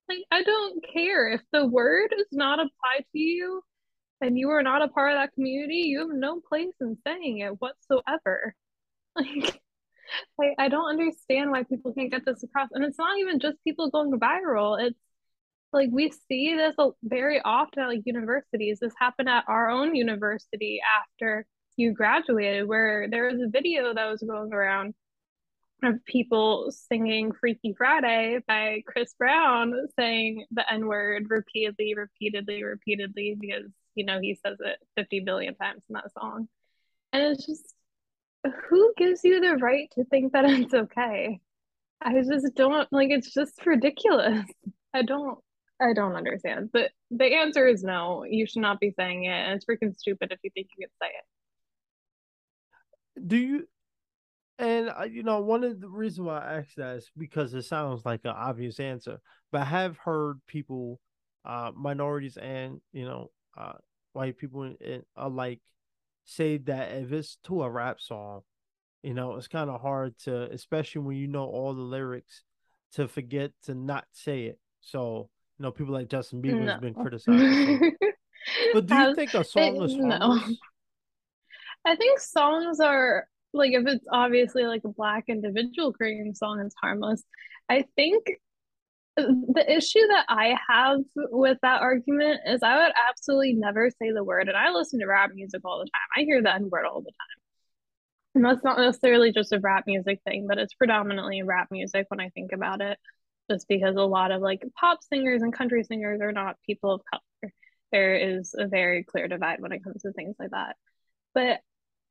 [0.08, 3.62] Like I don't care if the word is not applied to you
[4.20, 7.38] and you are not a part of that community, you have no place in saying
[7.38, 8.54] it whatsoever.
[9.16, 9.60] Like
[10.38, 12.68] like I don't understand why people can't get this across.
[12.72, 14.80] And it's not even just people going viral.
[14.80, 14.98] It's
[15.74, 18.78] like we see this very often at like universities.
[18.80, 24.10] This happened at our own university after you graduated where there was a video that
[24.10, 24.94] was going around
[25.82, 33.37] of people singing Freaky Friday by Chris Brown saying the N word repeatedly, repeatedly, repeatedly
[33.38, 36.48] because, you know, he says it 50 billion times in that song.
[37.12, 37.74] And it's just,
[38.68, 41.40] who gives you the right to think that it's okay?
[42.00, 44.46] I just don't like it's just ridiculous.
[44.94, 45.38] I don't
[45.80, 46.70] I don't understand.
[46.72, 48.24] But the answer is no.
[48.24, 50.94] You should not be saying it, and it's freaking stupid if you think you can
[51.00, 51.24] say it.
[53.28, 53.68] Do you?
[54.58, 57.62] And uh, you know, one of the reasons why I asked that is because it
[57.62, 61.00] sounds like an obvious answer, but I have heard people,
[61.44, 63.74] uh, minorities and you know, uh,
[64.12, 65.60] white people in, in, alike,
[66.24, 68.42] say that if it's to a rap song,
[69.02, 72.42] you know, it's kind of hard to, especially when you know all the lyrics,
[72.92, 74.58] to forget to not say it.
[74.80, 75.30] So,
[75.64, 76.72] know, people like Justin Bieber no.
[76.72, 77.83] has been criticized.
[78.72, 80.20] but do you think a song is harmless?
[80.20, 80.40] No.
[81.87, 86.61] I think songs are like if it's obviously like a black individual creating a song,
[86.61, 87.22] it's harmless.
[87.68, 88.24] I think
[89.16, 94.24] the issue that I have with that argument is I would absolutely never say the
[94.24, 96.09] word, and I listen to rap music all the time.
[96.16, 97.40] I hear the N word all the time.
[98.35, 102.18] And that's not necessarily just a rap music thing, but it's predominantly rap music when
[102.18, 102.98] I think about it,
[103.50, 107.00] just because a lot of like pop singers and country singers are not people of
[107.11, 107.52] color.
[107.92, 110.76] There is a very clear divide when it comes to things like that.
[111.35, 111.61] But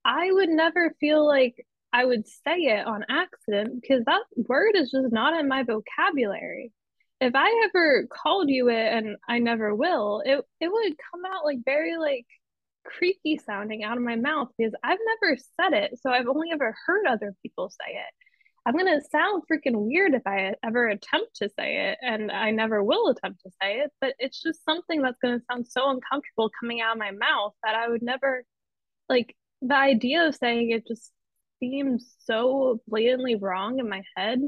[0.06, 1.56] I would never feel like
[1.92, 6.72] I would say it on accident because that word is just not in my vocabulary.
[7.22, 11.46] If I ever called you it and I never will, it it would come out
[11.46, 12.26] like very like
[12.86, 16.00] creepy sounding out of my mouth because I've never said it.
[16.02, 18.14] So I've only ever heard other people say it.
[18.66, 22.52] I'm going to sound freaking weird if I ever attempt to say it, and I
[22.52, 25.90] never will attempt to say it, but it's just something that's going to sound so
[25.90, 28.44] uncomfortable coming out of my mouth that I would never,
[29.10, 31.12] like, the idea of saying it just
[31.60, 34.40] seems so blatantly wrong in my head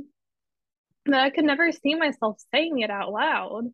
[1.08, 3.65] that I could never see myself saying it out loud.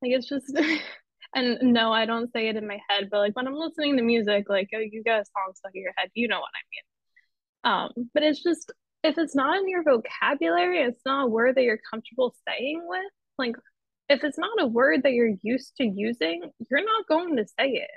[0.00, 0.56] Like, it's just.
[1.34, 4.02] and no, I don't say it in my head, but like when I'm listening to
[4.02, 6.62] music, like oh, you got a song stuck in your head, you know what I
[6.70, 8.02] mean.
[8.04, 8.72] Um, but it's just
[9.02, 13.12] if it's not in your vocabulary, it's not a word that you're comfortable saying with.
[13.38, 13.56] Like
[14.08, 17.68] if it's not a word that you're used to using, you're not going to say
[17.68, 17.90] it.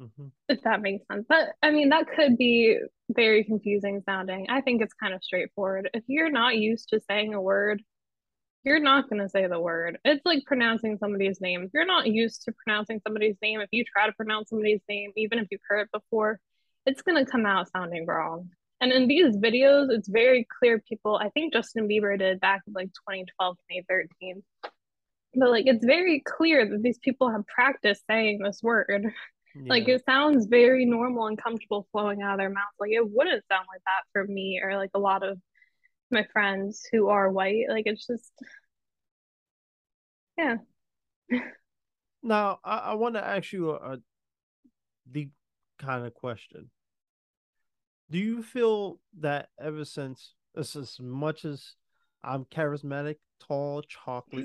[0.00, 0.26] Mm-hmm.
[0.48, 1.24] If that makes sense.
[1.28, 4.46] But I mean, that could be very confusing sounding.
[4.50, 5.88] I think it's kind of straightforward.
[5.94, 7.82] If you're not used to saying a word
[8.64, 9.98] you're not going to say the word.
[10.04, 11.62] It's like pronouncing somebody's name.
[11.62, 15.12] If you're not used to pronouncing somebody's name, if you try to pronounce somebody's name,
[15.16, 16.38] even if you've heard it before,
[16.86, 18.50] it's going to come out sounding wrong.
[18.82, 22.74] And in these videos, it's very clear people, I think Justin Bieber did back in
[22.74, 24.42] like 2012, 2013.
[25.34, 29.06] But like, it's very clear that these people have practiced saying this word.
[29.54, 29.64] Yeah.
[29.68, 32.72] Like, it sounds very normal and comfortable flowing out of their mouth.
[32.80, 35.36] Like, it wouldn't sound like that for me or like a lot of
[36.12, 37.64] my friends who are white.
[37.68, 38.30] Like it's just
[40.38, 40.56] yeah.
[42.22, 43.98] now I, I want to ask you a, a
[45.10, 45.32] deep
[45.78, 46.70] kind of question.
[48.12, 51.76] Do you feel that ever since as, as much as
[52.22, 54.44] I'm charismatic, tall, chocolate,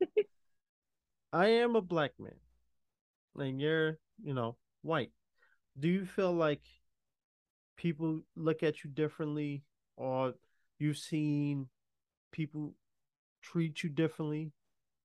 [1.32, 2.38] I am a black man,
[3.36, 5.10] and you're, you know, white.
[5.76, 6.62] Do you feel like
[7.76, 9.64] people look at you differently,
[9.96, 10.34] or
[10.78, 11.66] you've seen
[12.30, 12.74] people
[13.42, 14.52] treat you differently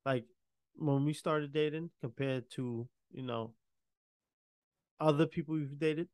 [0.05, 0.25] like
[0.75, 3.53] when we started dating compared to you know
[4.99, 6.07] other people you've dated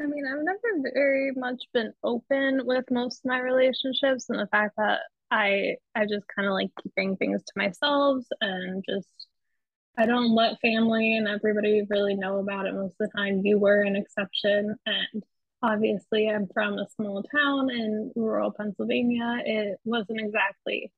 [0.00, 4.48] i mean i've never very much been open with most of my relationships and the
[4.48, 9.26] fact that i i just kind of like keeping things to myself and just
[9.98, 13.58] i don't let family and everybody really know about it most of the time you
[13.58, 15.22] were an exception and
[15.62, 19.42] obviously I'm from a small town in rural Pennsylvania.
[19.44, 20.92] It wasn't exactly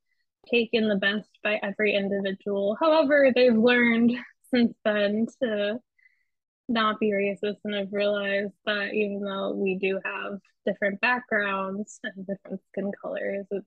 [0.50, 2.76] taken the best by every individual.
[2.80, 4.12] However, they've learned
[4.54, 5.78] since then to
[6.72, 12.26] not be racist and I've realized that even though we do have different backgrounds and
[12.26, 13.66] different skin colors, it's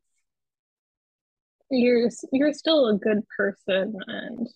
[1.72, 4.48] you're you're still a good person and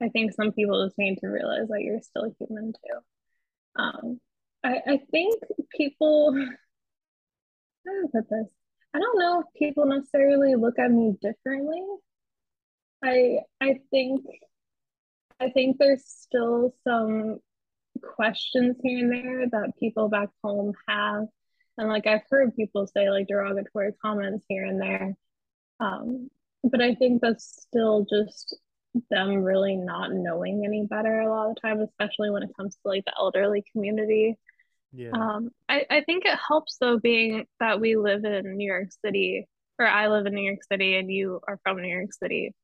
[0.00, 3.82] I think some people just need to realize that you're still human too.
[3.82, 4.20] Um,
[4.64, 5.34] I, I think
[5.76, 8.46] people, how do I put this?
[8.94, 11.82] I don't know if people necessarily look at me differently.
[13.04, 14.24] I I think
[15.40, 17.38] I think there's still some
[18.00, 21.24] questions here and there that people back home have.
[21.76, 25.14] And like I've heard people say like derogatory comments here and there.
[25.80, 26.28] Um,
[26.64, 28.56] but I think that's still just
[29.10, 32.74] them really not knowing any better a lot of the time, especially when it comes
[32.76, 34.36] to like the elderly community.
[34.92, 35.10] Yeah.
[35.12, 39.46] Um, I, I think it helps though, being that we live in New York City,
[39.78, 42.54] or I live in New York City and you are from New York City.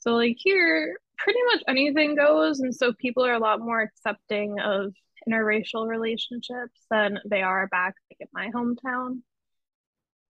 [0.00, 2.60] So, like, here, pretty much anything goes.
[2.60, 4.92] And so people are a lot more accepting of
[5.28, 9.20] interracial relationships than they are back like, in my hometown.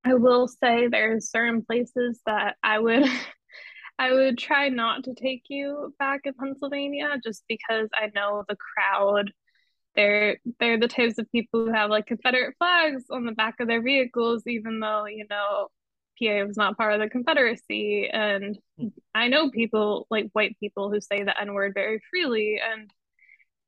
[0.04, 3.04] I will say there's certain places that I would
[4.00, 8.56] I would try not to take you back in Pennsylvania just because I know the
[8.56, 9.32] crowd
[9.96, 13.66] they're they're the types of people who have like Confederate flags on the back of
[13.66, 15.68] their vehicles, even though you know
[16.18, 18.08] PA was not part of the Confederacy.
[18.12, 18.88] And hmm.
[19.14, 22.90] I know people like white people who say the N word very freely, and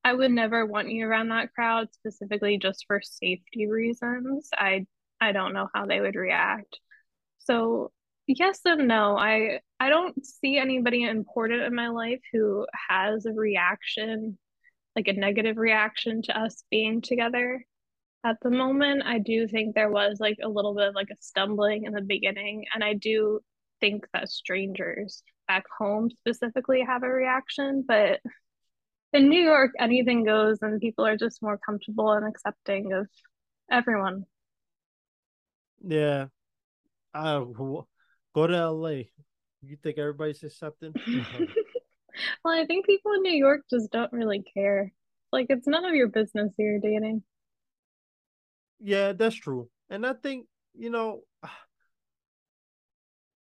[0.05, 4.49] I would never want you around that crowd specifically just for safety reasons.
[4.53, 4.87] I
[5.21, 6.79] I don't know how they would react.
[7.39, 7.93] So
[8.27, 9.17] yes and no.
[9.17, 14.39] I I don't see anybody important in my life who has a reaction,
[14.97, 17.65] like a negative reaction to us being together.
[18.25, 21.17] At the moment, I do think there was like a little bit of like a
[21.21, 23.41] stumbling in the beginning, and I do
[23.81, 28.21] think that strangers back home specifically have a reaction, but
[29.13, 33.09] in New York, anything goes, and people are just more comfortable and accepting of
[33.71, 34.25] everyone.
[35.83, 36.27] Yeah,
[37.15, 39.05] uh, go to LA.
[39.63, 40.93] You think everybody's accepting?
[42.45, 44.93] well, I think people in New York just don't really care.
[45.33, 47.23] Like, it's none of your business who you're dating.
[48.81, 49.69] Yeah, that's true.
[49.89, 51.23] And I think, you know,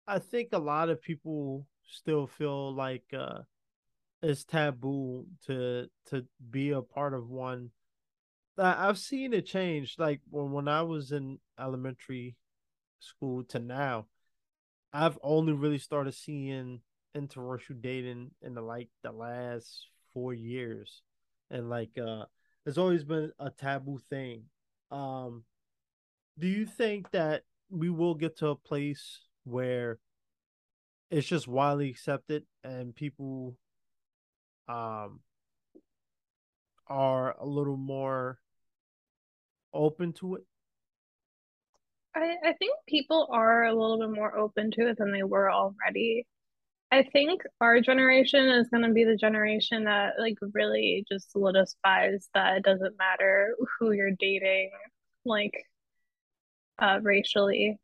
[0.06, 3.40] I think a lot of people still feel like uh
[4.22, 7.70] it's taboo to to be a part of one.
[8.58, 9.96] I've seen it change.
[9.98, 12.36] Like when when I was in elementary
[13.00, 14.08] school to now,
[14.92, 16.80] I've only really started seeing
[17.16, 21.02] interracial dating in the like the last four years,
[21.50, 22.24] and like uh,
[22.66, 24.44] it's always been a taboo thing.
[24.90, 25.44] Um,
[26.38, 29.98] do you think that we will get to a place where
[31.10, 33.56] it's just widely accepted and people
[34.68, 35.20] um
[36.88, 38.38] are a little more
[39.72, 40.44] open to it?
[42.14, 45.50] I, I think people are a little bit more open to it than they were
[45.50, 46.26] already.
[46.92, 52.28] I think our generation is going to be the generation that like really just solidifies
[52.34, 54.70] that it doesn't matter who you're dating,
[55.24, 55.52] like
[56.78, 57.78] uh, racially.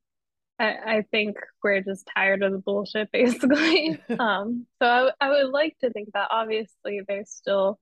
[0.59, 4.01] I, I think we're just tired of the bullshit, basically.
[4.19, 7.81] um, so I, I would like to think that obviously there's still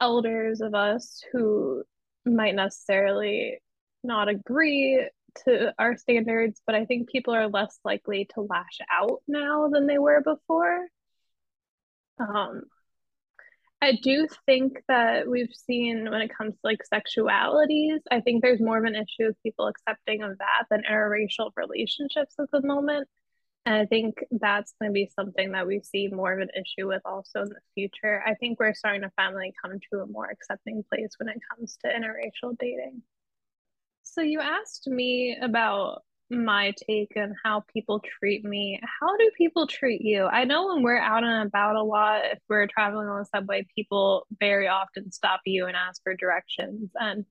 [0.00, 1.84] elders of us who
[2.24, 3.58] might necessarily
[4.02, 5.06] not agree
[5.46, 9.86] to our standards, but I think people are less likely to lash out now than
[9.86, 10.86] they were before.
[12.18, 12.62] Um,
[13.82, 18.60] I do think that we've seen when it comes to like sexualities, I think there's
[18.60, 23.08] more of an issue of people accepting of that than interracial relationships at the moment.
[23.66, 26.88] And I think that's going to be something that we see more of an issue
[26.88, 28.22] with also in the future.
[28.26, 31.78] I think we're starting to finally come to a more accepting place when it comes
[31.84, 33.02] to interracial dating.
[34.02, 38.80] So you asked me about my take on how people treat me.
[39.00, 40.26] How do people treat you?
[40.26, 43.66] I know when we're out and about a lot, if we're traveling on the subway,
[43.74, 46.90] people very often stop you and ask for directions.
[46.94, 47.24] And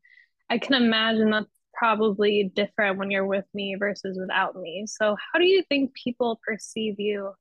[0.50, 4.86] I can imagine that's probably different when you're with me versus without me.
[4.88, 7.34] So how do you think people perceive you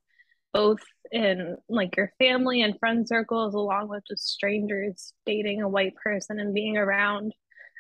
[0.53, 5.95] both in like your family and friend circles along with just strangers dating a white
[5.97, 7.33] person and being around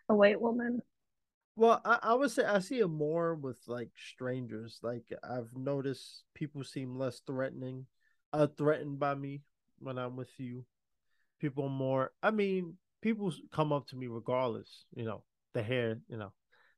[0.08, 0.82] a white woman?
[1.58, 4.78] Well, I, I would say I see it more with like strangers.
[4.80, 7.86] Like I've noticed people seem less threatening,
[8.32, 9.42] uh, threatened by me
[9.80, 10.64] when I'm with you.
[11.40, 12.12] People more.
[12.22, 14.84] I mean, people come up to me regardless.
[14.94, 15.98] You know, the hair.
[16.08, 16.32] You know,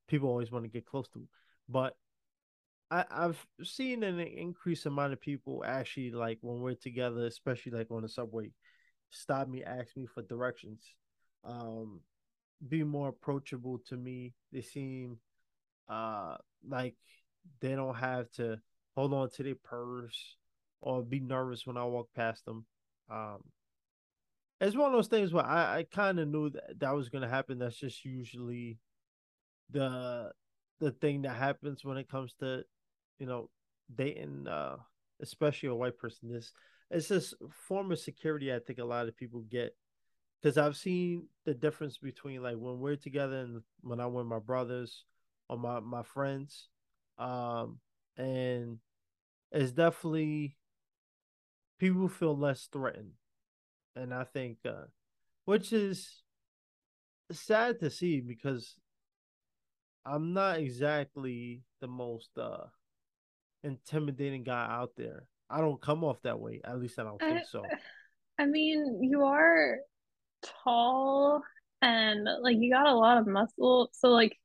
[0.08, 1.28] people always want to get close to.
[1.68, 1.94] But
[2.90, 7.90] I, I've seen an increased amount of people actually like when we're together, especially like
[7.90, 8.50] on the subway,
[9.10, 10.82] stop me, ask me for directions.
[11.44, 12.00] Um,
[12.68, 14.34] be more approachable to me.
[14.52, 15.18] They seem
[15.88, 16.36] uh
[16.68, 16.94] like
[17.60, 18.60] they don't have to
[18.94, 20.36] hold on to their purse
[20.80, 22.66] or be nervous when I walk past them.
[23.10, 23.44] Um
[24.60, 27.22] it's one of those things where I, I kind of knew that that was going
[27.22, 27.58] to happen.
[27.58, 28.78] That's just usually
[29.70, 30.32] the
[30.80, 32.62] the thing that happens when it comes to
[33.18, 33.48] you know
[33.94, 34.76] dating uh
[35.20, 36.52] especially a white person this
[36.90, 37.34] it's this
[37.68, 39.74] form of security i think a lot of people get
[40.40, 44.38] because I've seen the difference between like when we're together and when I'm with my
[44.38, 45.04] brothers
[45.48, 46.68] or my my friends,
[47.18, 47.78] um,
[48.16, 48.78] and
[49.52, 50.56] it's definitely
[51.78, 53.12] people feel less threatened,
[53.96, 54.86] and I think, uh,
[55.44, 56.22] which is
[57.32, 58.74] sad to see because
[60.04, 62.66] I'm not exactly the most uh
[63.62, 65.24] intimidating guy out there.
[65.48, 66.60] I don't come off that way.
[66.64, 67.62] At least I don't think so.
[68.38, 69.76] I mean, you are
[70.64, 71.42] tall
[71.82, 73.90] and like you got a lot of muscle.
[73.92, 74.36] So like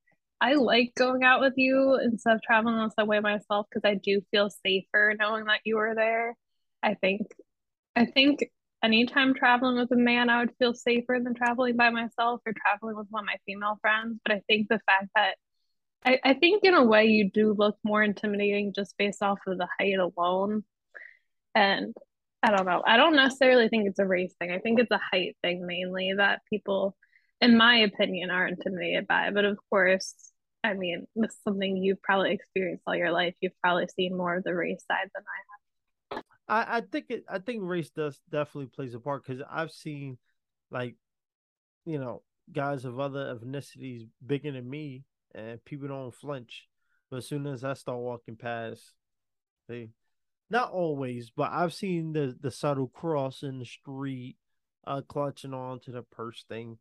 [0.42, 3.96] I like going out with you instead of traveling on the subway myself because I
[3.96, 6.36] do feel safer knowing that you were there.
[6.84, 7.22] I think
[7.96, 8.40] I think
[8.84, 12.96] anytime traveling with a man, I would feel safer than traveling by myself or traveling
[12.96, 14.20] with one of my female friends.
[14.26, 15.36] But I think the fact that
[16.06, 19.58] I, I think in a way you do look more intimidating just based off of
[19.58, 20.64] the height alone.
[21.56, 21.96] And
[22.46, 22.84] I don't know.
[22.86, 24.52] I don't necessarily think it's a race thing.
[24.52, 26.96] I think it's a height thing mainly that people,
[27.42, 29.32] in my opinion, are intimidated by.
[29.32, 30.14] But of course,
[30.64, 33.34] I mean, is something you've probably experienced all your life.
[33.42, 36.24] You've probably seen more of the race side than I have.
[36.48, 40.20] I, I think it I think race does definitely plays a part because I've seen
[40.70, 40.96] like
[41.84, 42.22] you know
[42.52, 46.68] guys of other ethnicities bigger than me and people don't flinch.
[47.10, 48.84] But as soon as I start walking past,
[49.68, 49.90] they
[50.50, 54.38] not always, but I've seen the the subtle cross in the street,
[54.86, 56.78] uh, clutching on to the purse thing.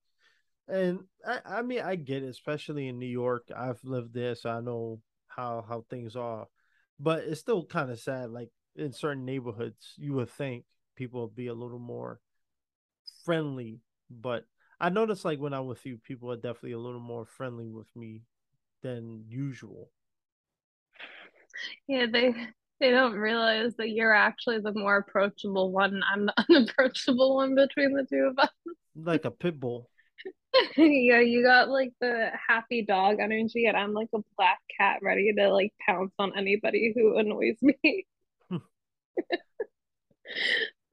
[0.68, 3.48] And I, I mean I get it, especially in New York.
[3.54, 6.46] I've lived there, so I know how how things are.
[7.00, 8.30] But it's still kind of sad.
[8.30, 10.64] Like in certain neighborhoods, you would think
[10.96, 12.20] people would be a little more
[13.24, 13.80] friendly.
[14.10, 14.44] But
[14.80, 17.88] I noticed like when I'm with you, people are definitely a little more friendly with
[17.96, 18.22] me
[18.82, 19.90] than usual.
[21.86, 22.34] Yeah, they
[22.80, 26.02] they don't realize that you're actually the more approachable one.
[26.12, 28.50] I'm the unapproachable one between the two of us.
[28.96, 29.90] Like a pit bull.
[30.76, 35.32] yeah, you got like the happy dog energy, and I'm like a black cat ready
[35.36, 38.06] to like pounce on anybody who annoys me.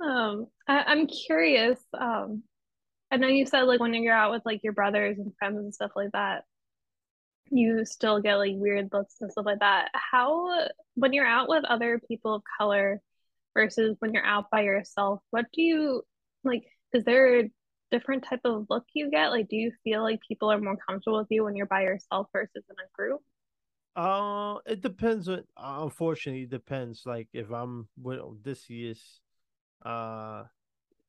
[0.04, 1.80] um, I, I'm curious.
[1.96, 2.42] Um,
[3.12, 5.72] I know you said like when you're out with like your brothers and friends and
[5.76, 6.46] stuff like that,
[7.52, 9.90] you still get like weird looks and stuff like that.
[9.94, 13.02] How when you're out with other people of color
[13.54, 16.02] versus when you're out by yourself, what do you
[16.44, 16.64] like?
[16.94, 17.52] Is there a
[17.92, 19.28] different type of look you get?
[19.28, 22.28] Like, do you feel like people are more comfortable with you when you're by yourself
[22.34, 23.22] versus in a group?
[23.96, 25.28] Uh, it depends.
[25.28, 27.04] On, unfortunately, it depends.
[27.06, 29.20] Like if I'm with Odysseus,
[29.84, 30.44] uh,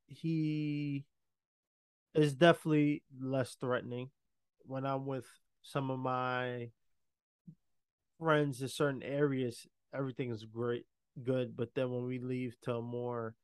[0.07, 1.05] he
[2.15, 4.11] is definitely less threatening.
[4.65, 5.27] When I'm with
[5.63, 6.71] some of my
[8.19, 10.87] friends in certain areas, everything is great,
[11.23, 11.57] good.
[11.57, 13.35] But then when we leave to a more,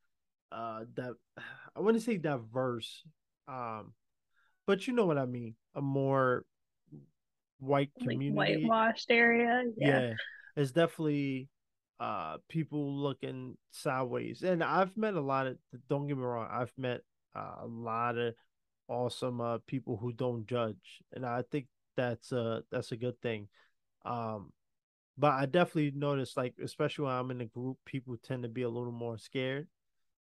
[0.53, 1.13] uh, that
[1.77, 3.03] I want to say diverse,
[3.47, 3.93] um,
[4.67, 6.45] but you know what I mean, a more
[7.61, 9.65] white community, like whitewashed area.
[9.77, 10.01] Yeah.
[10.01, 10.13] yeah,
[10.57, 11.49] it's definitely
[12.01, 15.57] uh people looking sideways, and I've met a lot of.
[15.89, 17.01] Don't get me wrong, I've met
[17.35, 18.35] uh, a lot of
[18.89, 21.67] awesome uh people who don't judge, and I think
[21.99, 23.49] that's a that's a good thing.
[24.05, 24.53] Um,
[25.19, 28.63] but I definitely notice, like, especially when I'm in a group, people tend to be
[28.63, 29.67] a little more scared.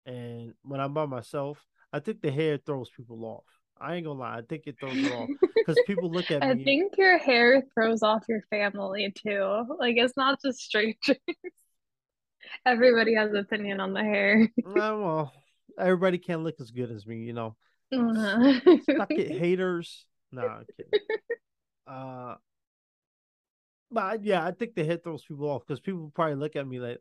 [0.04, 3.44] And when I'm by myself, I think the hair throws people off.
[3.80, 4.38] I ain't gonna lie.
[4.38, 6.60] I think it throws it off because people look at I me.
[6.60, 9.64] I think your hair throws off your family too.
[9.78, 11.16] Like it's not just strangers.
[12.66, 14.48] Everybody has opinion on the hair.
[14.66, 15.32] uh, well,
[15.78, 17.56] everybody can't look as good as me, you know.
[17.94, 18.60] Uh-huh.
[18.82, 20.04] Stuck it haters.
[20.32, 21.00] Nah, I'm kidding.
[21.86, 22.34] Uh,
[23.90, 26.80] but yeah, I think the hit throws people off because people probably look at me
[26.80, 27.00] like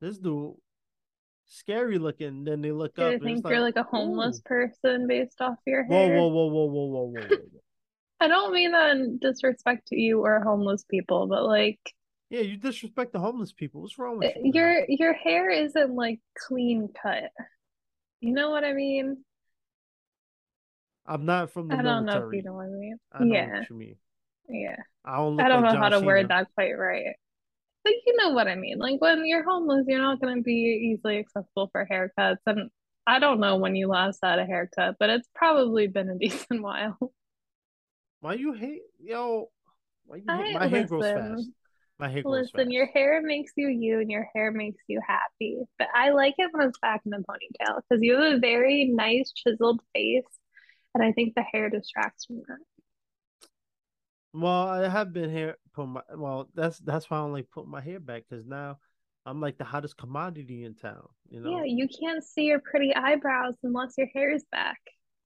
[0.00, 0.54] this dude
[1.46, 2.44] scary looking.
[2.44, 3.12] Then they look up.
[3.12, 4.42] I think you're like, a homeless Ooh.
[4.48, 6.16] person based off your hair.
[6.16, 7.36] Whoa, whoa, whoa, whoa, whoa, whoa, whoa.
[8.20, 11.80] I don't mean that in disrespect to you or homeless people, but like.
[12.28, 13.82] Yeah, you disrespect the homeless people.
[13.82, 14.50] What's wrong with you?
[14.52, 17.30] Your your hair isn't like clean cut.
[18.20, 19.18] You know what I mean?
[21.06, 22.20] I'm not from the I don't military.
[22.20, 22.96] know if you know what I mean.
[23.12, 23.58] I know yeah.
[23.58, 23.96] what you mean.
[24.48, 24.76] Yeah.
[25.04, 26.06] I don't, I don't like know John how to Cena.
[26.06, 27.14] word that quite right.
[27.84, 28.78] But you know what I mean.
[28.78, 32.38] Like when you're homeless, you're not going to be easily accessible for haircuts.
[32.46, 32.70] And
[33.06, 36.62] I don't know when you last had a haircut, but it's probably been a decent
[36.62, 36.98] while.
[38.20, 39.50] Why you hate yo?
[40.04, 40.54] Why you hate?
[40.54, 41.48] My hair grows fast.
[41.98, 42.70] My hair grows Listen, fast.
[42.72, 45.58] your hair makes you you, and your hair makes you happy.
[45.78, 48.86] But I like it when it's back in the ponytail because you have a very
[48.86, 50.24] nice chiseled face,
[50.94, 52.58] and I think the hair distracts from that.
[54.36, 55.56] Well, I have been here.
[55.72, 56.48] Put my well.
[56.54, 58.78] That's that's why I only put my hair back because now
[59.24, 61.08] I'm like the hottest commodity in town.
[61.30, 61.50] You know.
[61.50, 64.76] Yeah, you can't see your pretty eyebrows unless your hair is back,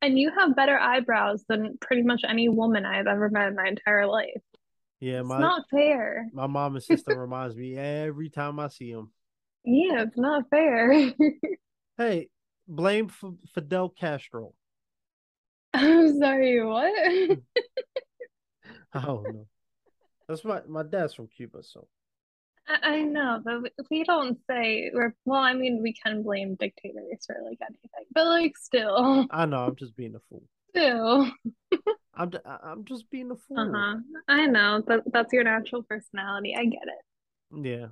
[0.01, 3.67] and you have better eyebrows than pretty much any woman I've ever met in my
[3.67, 4.29] entire life.
[5.01, 6.29] Yeah, my, it's not fair.
[6.33, 9.11] My mom and sister reminds me every time I see them.
[9.65, 11.13] Yeah, it's not fair.
[11.99, 12.29] hey,
[12.69, 14.55] blame F- Fidel Castro.
[15.75, 17.39] I'm sorry, what?
[18.93, 19.47] I don't know.
[20.29, 21.89] That's my my dad's from Cuba, so.
[22.69, 25.41] I, I know, but we don't say we're well.
[25.41, 29.27] I mean, we can blame dictators for like anything, but like still.
[29.31, 29.65] I know.
[29.65, 30.45] I'm just being a fool.
[30.71, 31.31] Still.
[32.15, 33.59] I'm I'm just being a fool.
[33.59, 33.97] Uh huh.
[34.29, 36.55] I know that that's your natural personality.
[36.57, 37.67] I get it.
[37.67, 37.87] Yeah,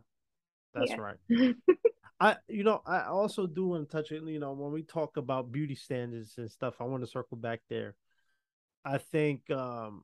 [0.74, 0.96] that's yeah.
[0.96, 1.16] right.
[2.20, 4.22] I you know I also do want to touch it.
[4.22, 7.60] You know, when we talk about beauty standards and stuff, I want to circle back
[7.68, 7.94] there.
[8.84, 10.02] I think um,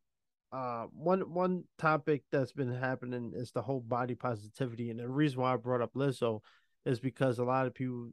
[0.55, 5.40] uh, one one topic that's been happening is the whole body positivity, and the reason
[5.40, 6.42] why I brought up Lizzo
[6.86, 8.11] is because a lot of people.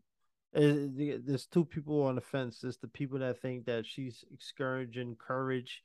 [0.54, 2.60] Is, eh, there's two people on the fence.
[2.60, 5.84] There's the people that think that she's encouraging courage,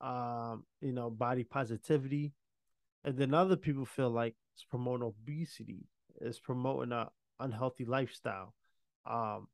[0.00, 2.32] um, you know, body positivity,
[3.04, 5.84] and then other people feel like it's promoting obesity,
[6.22, 8.54] it's promoting a unhealthy lifestyle.
[9.04, 9.46] Um,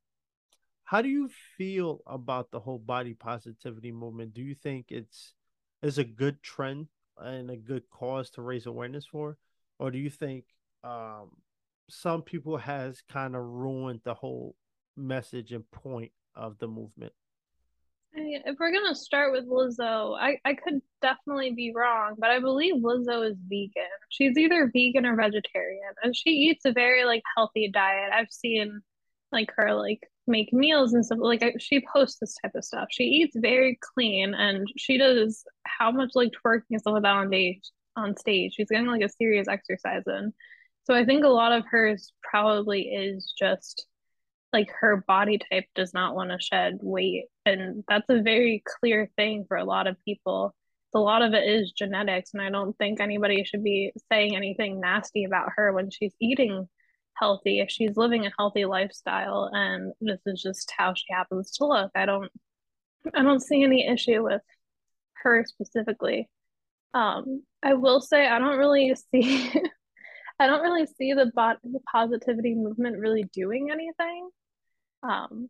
[0.84, 1.28] how do you
[1.58, 4.34] feel about the whole body positivity movement?
[4.34, 5.34] Do you think it's
[5.84, 9.36] is a good trend and a good cause to raise awareness for,
[9.78, 10.44] or do you think
[10.82, 11.30] um,
[11.90, 14.56] some people has kind of ruined the whole
[14.96, 17.12] message and point of the movement?
[18.16, 22.76] If we're gonna start with Lizzo, I, I could definitely be wrong, but I believe
[22.76, 23.90] Lizzo is vegan.
[24.08, 28.12] She's either vegan or vegetarian, and she eats a very like healthy diet.
[28.12, 28.80] I've seen
[29.32, 31.18] like her like make meals and stuff.
[31.20, 32.86] Like she posts this type of stuff.
[32.90, 37.08] She eats very clean, and she does how much like twerking and stuff like that
[37.08, 37.70] on stage.
[37.96, 40.32] On stage, she's getting like a serious exercise in.
[40.84, 43.86] So I think a lot of hers probably is just
[44.54, 49.10] like her body type does not want to shed weight and that's a very clear
[49.16, 50.54] thing for a lot of people
[50.94, 54.80] a lot of it is genetics and i don't think anybody should be saying anything
[54.80, 56.68] nasty about her when she's eating
[57.14, 61.66] healthy if she's living a healthy lifestyle and this is just how she happens to
[61.66, 62.30] look i don't
[63.12, 64.42] i don't see any issue with
[65.24, 66.28] her specifically
[66.94, 69.52] um i will say i don't really see
[70.38, 74.28] i don't really see the bot the positivity movement really doing anything
[75.04, 75.48] um,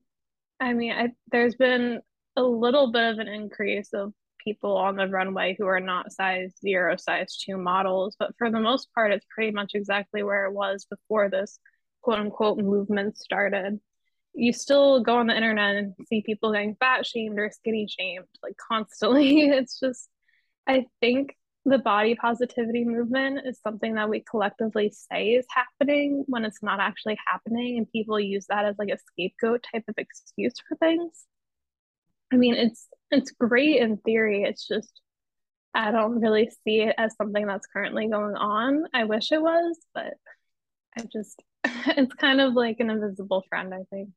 [0.60, 2.00] I mean, I, there's been
[2.36, 4.12] a little bit of an increase of
[4.42, 8.60] people on the runway who are not size zero, size two models, but for the
[8.60, 11.58] most part, it's pretty much exactly where it was before this
[12.02, 13.80] quote unquote movement started.
[14.34, 18.26] You still go on the internet and see people getting fat shamed or skinny shamed
[18.42, 19.42] like constantly.
[19.48, 20.08] It's just,
[20.66, 26.44] I think the body positivity movement is something that we collectively say is happening when
[26.44, 30.54] it's not actually happening and people use that as like a scapegoat type of excuse
[30.68, 31.24] for things
[32.32, 35.00] i mean it's it's great in theory it's just
[35.74, 39.78] i don't really see it as something that's currently going on i wish it was
[39.94, 40.14] but
[40.98, 41.42] i just
[41.96, 44.10] it's kind of like an invisible friend i think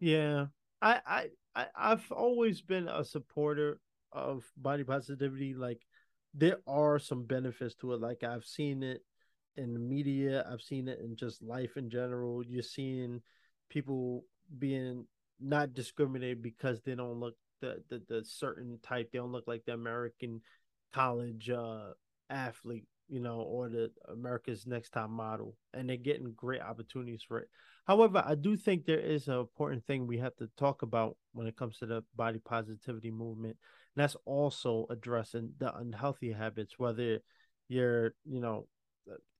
[0.00, 0.46] yeah
[0.80, 3.80] i i, i've always been a supporter
[4.12, 5.80] of body positivity like
[6.34, 8.00] there are some benefits to it.
[8.00, 9.02] Like I've seen it
[9.56, 12.44] in the media, I've seen it in just life in general.
[12.44, 13.22] You're seeing
[13.70, 14.24] people
[14.58, 15.06] being
[15.40, 19.12] not discriminated because they don't look the the, the certain type.
[19.12, 20.40] They don't look like the American
[20.92, 21.90] college uh
[22.28, 27.40] athlete, you know, or the America's Next Top Model, and they're getting great opportunities for
[27.40, 27.48] it.
[27.86, 31.46] However, I do think there is an important thing we have to talk about when
[31.46, 33.56] it comes to the body positivity movement,
[33.94, 37.20] And that's also addressing the unhealthy habits, whether
[37.68, 38.66] you're, you know,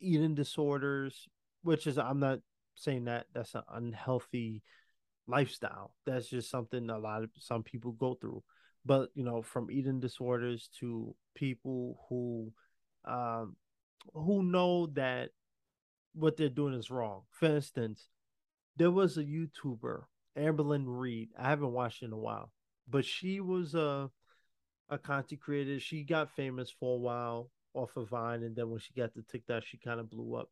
[0.01, 1.27] eating disorders,
[1.63, 2.41] which is, I'm not
[2.75, 4.63] saying that that's an unhealthy
[5.27, 5.95] lifestyle.
[6.07, 8.43] That's just something a lot of some people go through.
[8.87, 12.53] But, you know, from eating disorders to people who,
[13.05, 13.57] um,
[14.13, 15.31] who know that
[16.15, 17.23] what they're doing is wrong.
[17.31, 18.09] For instance,
[18.77, 20.05] there was a YouTuber,
[20.39, 21.31] Amberlynn Reed.
[21.39, 22.51] I haven't watched in a while,
[22.89, 24.11] but she was a
[24.91, 25.81] a content creator.
[25.81, 29.23] She got famous for a while off of Vine, and then when she got to
[29.23, 30.51] TikTok, she kind of blew up.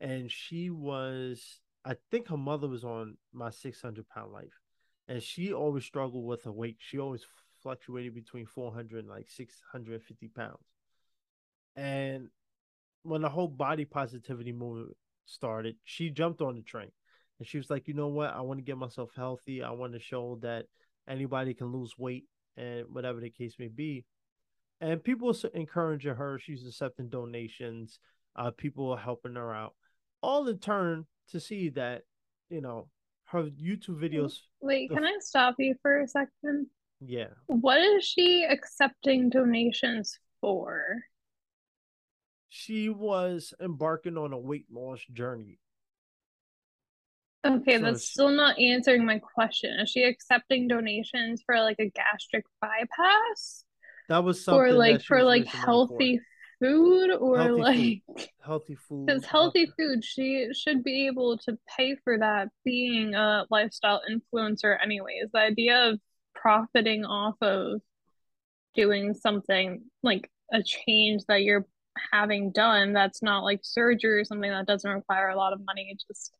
[0.00, 4.60] And she was, I think her mother was on my 600 pound life,
[5.08, 6.76] and she always struggled with her weight.
[6.78, 7.24] She always
[7.62, 10.64] fluctuated between 400 and like 650 pounds.
[11.76, 12.28] And
[13.02, 14.96] when the whole body positivity movement
[15.26, 16.90] started, she jumped on the train.
[17.38, 18.34] And she was like, you know what?
[18.34, 19.62] I want to get myself healthy.
[19.62, 20.66] I want to show that
[21.08, 22.24] anybody can lose weight
[22.56, 24.04] and whatever the case may be.
[24.80, 26.38] And people are encouraging her.
[26.38, 27.98] She's accepting donations.
[28.34, 29.74] Uh, people are helping her out,
[30.22, 32.02] all in turn to see that,
[32.48, 32.88] you know,
[33.24, 34.38] her YouTube videos.
[34.60, 36.68] Wait, can I stop you for a second?
[37.00, 37.28] Yeah.
[37.46, 41.02] What is she accepting donations for?
[42.54, 45.58] She was embarking on a weight loss journey.
[47.46, 49.70] Okay, so that's she, still not answering my question.
[49.80, 53.64] Is she accepting donations for like a gastric bypass?
[54.10, 56.66] That was something or like for like healthy for.
[56.66, 58.28] food or healthy like food.
[58.44, 59.06] healthy food.
[59.06, 64.76] Because healthy food, she should be able to pay for that being a lifestyle influencer
[64.84, 65.30] anyways.
[65.32, 65.98] The idea of
[66.34, 67.80] profiting off of
[68.74, 71.66] doing something like a change that you're
[72.12, 75.96] having done that's not like surgery or something that doesn't require a lot of money
[76.08, 76.32] just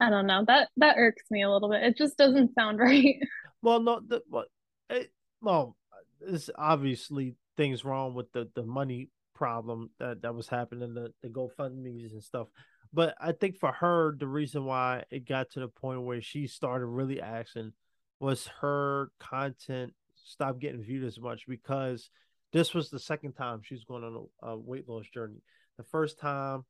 [0.00, 0.44] I don't know.
[0.46, 1.82] That that irks me a little bit.
[1.82, 3.16] It just doesn't sound right.
[3.62, 4.48] Well, no, the what?
[4.90, 5.10] It,
[5.40, 5.76] well,
[6.20, 11.28] there's obviously things wrong with the the money problem that that was happening the the
[11.28, 12.48] GoFundmes and stuff.
[12.92, 16.46] But I think for her, the reason why it got to the point where she
[16.46, 17.72] started really asking
[18.20, 22.08] was her content stopped getting viewed as much because
[22.54, 25.42] this was the second time she's going on a, a weight loss journey.
[25.76, 26.64] The first time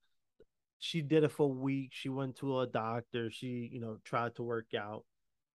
[0.79, 1.91] she did it for a week.
[1.93, 3.31] She went to a doctor.
[3.31, 5.05] She, you know, tried to work out.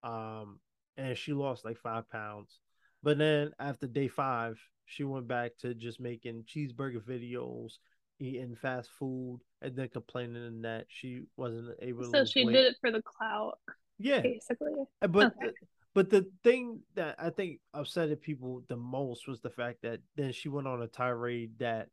[0.04, 0.60] Um,
[0.98, 2.60] and she lost like five pounds.
[3.04, 7.74] But then after day five, she went back to just making cheeseburger videos,
[8.20, 12.10] eating fast food, and then complaining that she wasn't able to.
[12.10, 12.54] So she weight.
[12.54, 13.60] did it for the clout.
[13.98, 14.74] Yeah, basically.
[15.02, 15.52] Uh, but okay.
[15.96, 20.32] But the thing that I think upset people the most was the fact that then
[20.32, 21.90] she went on a tirade that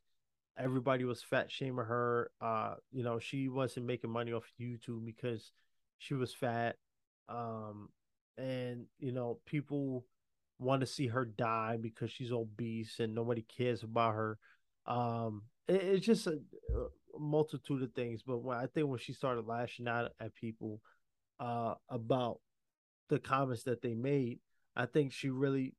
[0.59, 2.31] everybody was fat shaming her.
[2.41, 5.53] Uh, you know, she wasn't making money off YouTube because
[5.99, 6.77] she was fat.
[7.29, 7.89] Um,
[8.39, 10.05] and you know, people
[10.59, 14.39] want to see her die because she's obese and nobody cares about her.
[14.87, 18.23] Um, it, it's just a, a, multitude of things.
[18.27, 20.81] But when I think when she started lashing out at people
[21.41, 22.41] uh, about
[23.09, 24.41] the comments that they made,
[24.75, 25.75] I think she really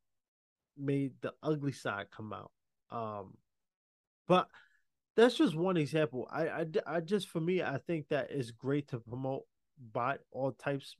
[0.77, 2.51] made the ugly side come out.
[2.91, 3.33] Um,
[4.27, 4.47] but
[5.15, 6.27] that's just one example.
[6.31, 9.43] I, I, I just for me, I think that it's great to promote
[9.91, 10.95] by all types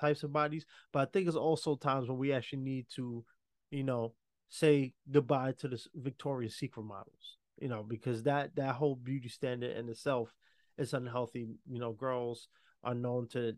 [0.00, 3.24] types of bodies, but I think it's also times when we actually need to,
[3.70, 4.14] you know,
[4.48, 9.76] say goodbye to the Victoria's Secret models, you know, because that that whole beauty standard
[9.76, 10.32] in itself
[10.78, 11.48] is unhealthy.
[11.68, 12.48] You know, girls
[12.84, 13.56] are known to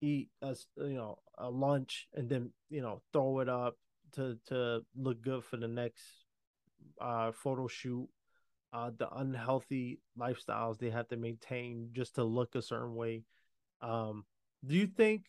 [0.00, 3.76] eat as you know a lunch and then you know throw it up
[4.12, 6.02] to to look good for the next
[7.00, 8.08] uh photo shoot.
[8.72, 13.22] Uh the unhealthy lifestyles they have to maintain just to look a certain way.
[13.80, 14.24] Um
[14.66, 15.26] do you think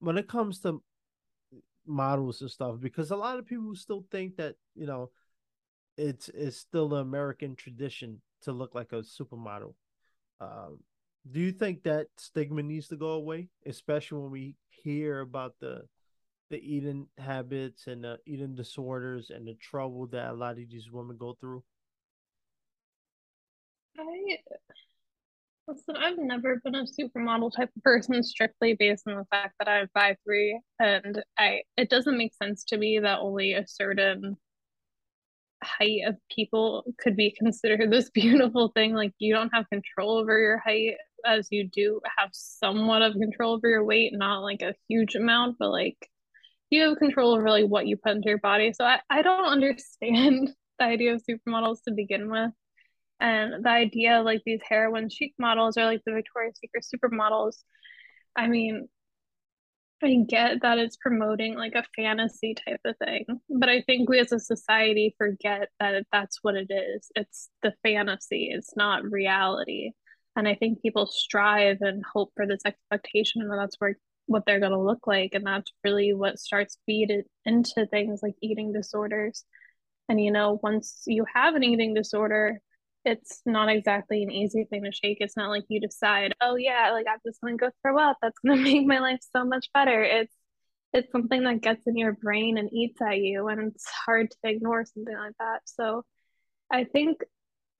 [0.00, 0.82] when it comes to
[1.86, 5.10] models and stuff because a lot of people still think that you know
[5.96, 9.74] it's it's still the american tradition to look like a supermodel
[10.40, 10.78] um
[11.30, 15.82] do you think that stigma needs to go away especially when we hear about the
[16.50, 20.92] the eating habits and the eating disorders and the trouble that a lot of these
[20.92, 21.60] women go through?
[23.98, 24.36] I
[25.66, 29.68] listen i've never been a supermodel type of person strictly based on the fact that
[29.68, 34.36] i'm five three and i it doesn't make sense to me that only a certain
[35.62, 38.94] height of people could be considered this beautiful thing.
[38.94, 40.94] Like you don't have control over your height
[41.26, 45.56] as you do have somewhat of control over your weight, not like a huge amount,
[45.58, 45.96] but like
[46.70, 48.72] you have control over like what you put into your body.
[48.72, 52.50] So I, I don't understand the idea of supermodels to begin with.
[53.18, 57.56] And the idea like these heroin chic models or like the Victoria's Secret supermodels,
[58.36, 58.88] I mean,
[60.02, 64.20] I get that it's promoting like a fantasy type of thing, but I think we
[64.20, 67.10] as a society forget that that's what it is.
[67.14, 69.92] It's the fantasy, it's not reality
[70.36, 74.60] and i think people strive and hope for this expectation that that's where what they're
[74.60, 75.30] going to look like.
[75.34, 79.44] And that's really what starts feeding into things like eating disorders.
[80.08, 82.60] And you know once you have an eating disorder
[83.04, 85.18] it's not exactly an easy thing to shake.
[85.20, 88.18] It's not like you decide oh yeah like i'm just going to go throw up.
[88.20, 90.02] That's going to make my life so much better.
[90.02, 90.34] It's
[90.92, 94.36] it's something that gets in your brain and eats at you and it's hard to
[94.44, 95.62] ignore something like that.
[95.66, 96.04] So
[96.72, 97.18] i think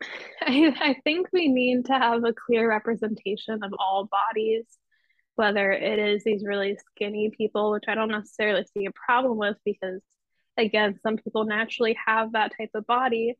[0.40, 4.64] I, I think we need to have a clear representation of all bodies,
[5.36, 9.57] whether it is these really skinny people, which I don't necessarily see a problem with
[9.64, 10.01] because,
[10.57, 13.34] again, some people naturally have that type of body,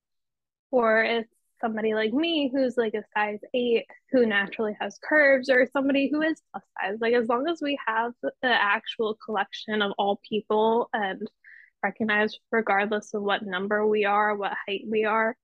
[0.71, 5.69] or it's somebody like me who's like a size eight who naturally has curves, or
[5.73, 6.99] somebody who is plus size.
[7.01, 11.27] Like, as long as we have the actual collection of all people and
[11.83, 15.37] recognize, regardless of what number we are, what height we are,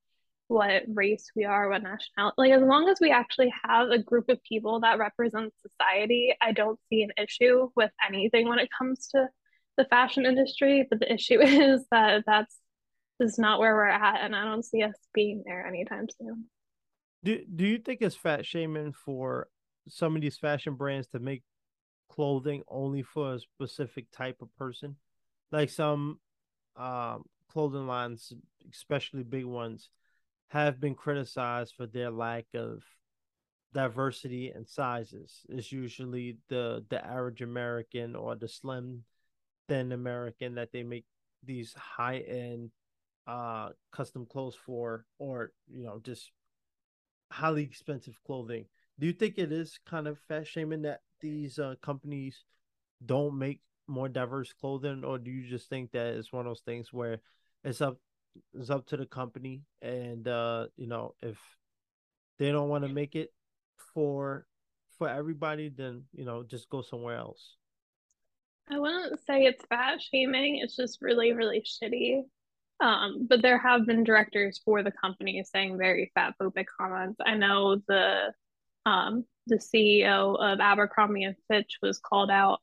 [0.52, 2.34] what race we are, what nationality.
[2.36, 6.52] Like as long as we actually have a group of people that represent society, I
[6.52, 9.28] don't see an issue with anything when it comes to
[9.76, 10.86] the fashion industry.
[10.88, 12.56] But the issue is that that's
[13.20, 16.46] is not where we're at, and I don't see us being there anytime soon.
[17.24, 19.48] Do Do you think it's fat shaming for
[19.88, 21.42] some of these fashion brands to make
[22.08, 24.96] clothing only for a specific type of person?
[25.50, 26.18] Like some
[26.76, 28.32] um, clothing lines,
[28.72, 29.90] especially big ones,
[30.52, 32.82] have been criticized for their lack of
[33.72, 35.40] diversity and sizes.
[35.48, 39.04] It's usually the the average American or the slim
[39.66, 41.06] thin American that they make
[41.42, 42.70] these high end
[43.26, 46.30] uh custom clothes for or you know just
[47.30, 48.66] highly expensive clothing.
[48.98, 52.44] Do you think it is kind of fat shaming that these uh, companies
[53.04, 56.60] don't make more diverse clothing, or do you just think that it's one of those
[56.60, 57.20] things where
[57.64, 57.96] it's up
[58.54, 61.38] it's up to the company, and uh, you know if
[62.38, 63.32] they don't want to make it
[63.94, 64.46] for
[64.98, 67.56] for everybody, then you know just go somewhere else.
[68.70, 70.58] I wouldn't say it's fat shaming.
[70.58, 72.22] It's just really, really shitty.
[72.80, 77.20] Um, but there have been directors for the company saying very fat phobic comments.
[77.24, 78.32] I know the
[78.86, 82.60] um, the CEO of Abercrombie and Fitch was called out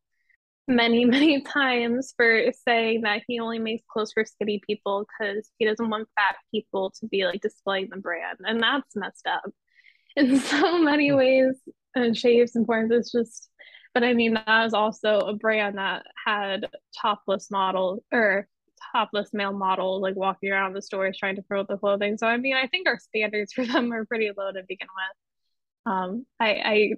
[0.69, 5.65] many, many times for saying that he only makes clothes for skinny people because he
[5.65, 8.37] doesn't want fat people to be like displaying the brand.
[8.41, 9.51] And that's messed up
[10.15, 11.17] in so many hmm.
[11.17, 11.55] ways
[11.95, 12.91] and shapes and forms.
[12.91, 13.49] It's just,
[13.93, 16.69] but I mean, that was also a brand that had
[17.01, 18.47] topless models or
[18.93, 22.17] topless male models like walking around the stores trying to promote the clothing.
[22.17, 25.93] So, I mean, I think our standards for them are pretty low to begin with.
[25.93, 26.93] Um, I, I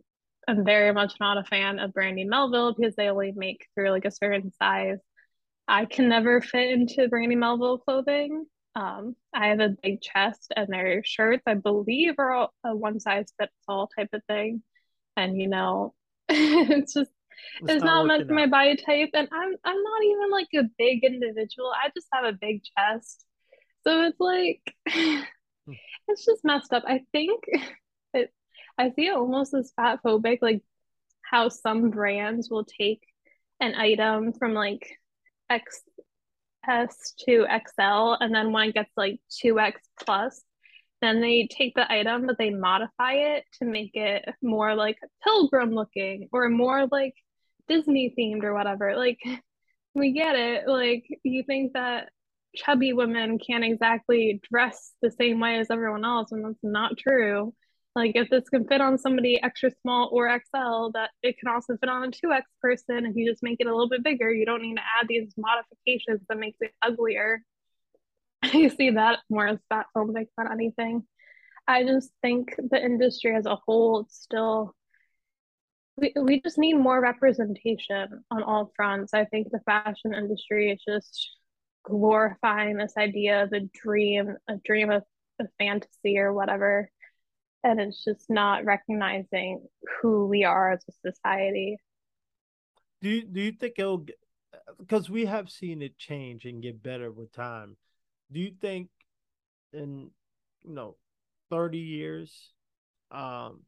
[0.47, 4.05] am very much not a fan of Brandy Melville because they only make through like
[4.05, 4.99] a certain size.
[5.67, 8.45] I can never fit into Brandy Melville clothing.
[8.75, 12.99] Um, I have a big chest, and their shirts, I believe, are all, a one
[12.99, 14.63] size fits all type of thing.
[15.17, 15.93] And you know,
[16.29, 17.11] it's just
[17.61, 20.69] it's, it's not, not much my body type, and I'm I'm not even like a
[20.77, 21.71] big individual.
[21.71, 23.25] I just have a big chest,
[23.83, 25.73] so it's like hmm.
[26.07, 26.83] it's just messed up.
[26.87, 27.43] I think
[28.81, 30.63] I it almost as fat phobic, like
[31.21, 33.01] how some brands will take
[33.59, 34.97] an item from like
[35.51, 35.75] XS
[37.25, 39.73] to XL, and then when it gets like 2X
[40.03, 40.41] plus,
[41.01, 45.71] then they take the item but they modify it to make it more like pilgrim
[45.71, 47.13] looking or more like
[47.67, 48.95] Disney themed or whatever.
[48.95, 49.19] Like,
[49.93, 50.67] we get it.
[50.67, 52.09] Like, you think that
[52.55, 57.53] chubby women can't exactly dress the same way as everyone else, and that's not true.
[57.95, 61.75] Like if this can fit on somebody extra small or XL, that it can also
[61.77, 63.05] fit on a 2X person.
[63.05, 65.33] If you just make it a little bit bigger, you don't need to add these
[65.37, 67.41] modifications that makes it uglier.
[68.43, 71.03] I see that more as fat phobic than anything.
[71.67, 74.73] I just think the industry as a whole still
[75.97, 79.13] we, we just need more representation on all fronts.
[79.13, 81.29] I think the fashion industry is just
[81.83, 85.03] glorifying this idea of a dream, a dream of
[85.39, 86.89] a fantasy or whatever
[87.63, 89.65] and it's just not recognizing
[90.01, 91.77] who we are as a society.
[93.01, 94.05] Do you, do you think it'll
[94.77, 97.77] because we have seen it change and get better with time.
[98.31, 98.89] Do you think
[99.73, 100.11] in
[100.63, 100.95] you know
[101.49, 102.51] 30 years
[103.11, 103.61] um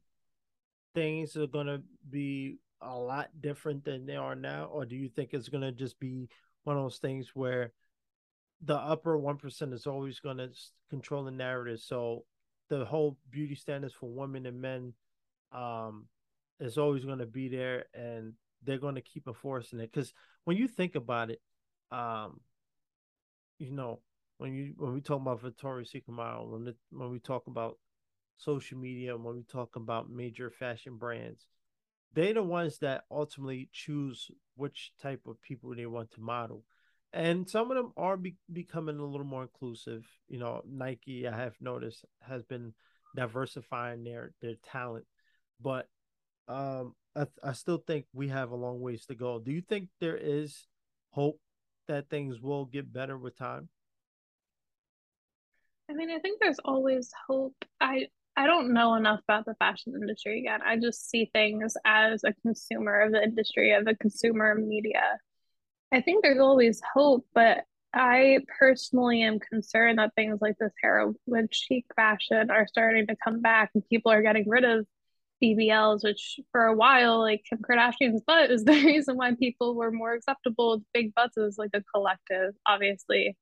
[0.94, 5.08] things are going to be a lot different than they are now or do you
[5.08, 6.28] think it's going to just be
[6.64, 7.72] one of those things where
[8.62, 10.48] the upper 1% is always going to
[10.88, 12.24] control the narrative so
[12.68, 14.92] the whole beauty standards for women and men
[15.52, 16.06] um
[16.60, 19.90] is always going to be there and they're going to keep enforcing it.
[19.92, 20.12] Because
[20.44, 21.40] when you think about it
[21.90, 22.40] um
[23.58, 24.00] you know
[24.38, 27.78] when you when we talk about Victoria's Secret model when it, when we talk about
[28.36, 31.46] social media when we talk about major fashion brands
[32.14, 36.64] they're the ones that ultimately choose which type of people they want to model
[37.14, 40.04] and some of them are be- becoming a little more inclusive.
[40.28, 42.74] You know, Nike, I have noticed, has been
[43.16, 45.06] diversifying their their talent,
[45.60, 45.88] but
[46.48, 49.38] um, I, I still think we have a long ways to go.
[49.38, 50.66] Do you think there is
[51.10, 51.38] hope
[51.86, 53.68] that things will get better with time?
[55.88, 57.54] I mean, I think there's always hope.
[57.80, 60.60] I I don't know enough about the fashion industry again.
[60.66, 65.18] I just see things as a consumer of the industry, of a consumer media.
[65.94, 67.64] I think there's always hope, but
[67.94, 73.40] I personally am concerned that things like this heroin chic fashion are starting to come
[73.40, 74.86] back and people are getting rid of
[75.40, 79.92] BBLs, which for a while, like Kim Kardashian's butt is the reason why people were
[79.92, 82.54] more acceptable with big butts as like a collective.
[82.66, 83.36] Obviously,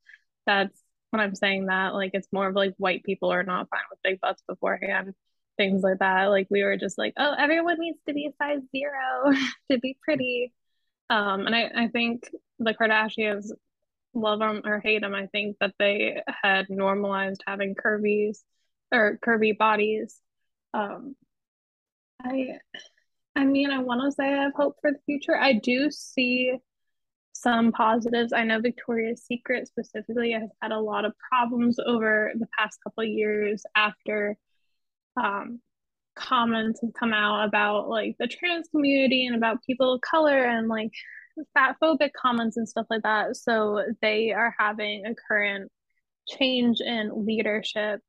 [0.47, 0.79] that's
[1.11, 4.03] when I'm saying that, like it's more of like white people are not fine with
[4.05, 5.15] big butts beforehand,
[5.57, 6.27] things like that.
[6.27, 9.33] Like we were just like, oh, everyone needs to be a size zero
[9.71, 10.53] to be pretty.
[11.13, 13.51] Um, and I, I think the Kardashians
[14.15, 15.15] love them or hate them.
[15.15, 18.39] I think that they had normalized having curvies
[18.91, 20.19] or curvy bodies.
[20.73, 21.15] Um,
[22.23, 22.59] I,
[23.37, 25.37] I mean, I want to say I have hope for the future.
[25.37, 26.55] I do see
[27.35, 28.33] some positives.
[28.33, 33.05] I know Victoria's Secret specifically has had a lot of problems over the past couple
[33.05, 34.39] years after
[35.23, 35.61] um,
[36.15, 40.69] comments have come out about like the trans community and about people of color and
[40.69, 40.91] like
[41.55, 43.37] fat phobic comments and stuff like that.
[43.37, 45.71] So they are having a current
[46.29, 48.01] change in leadership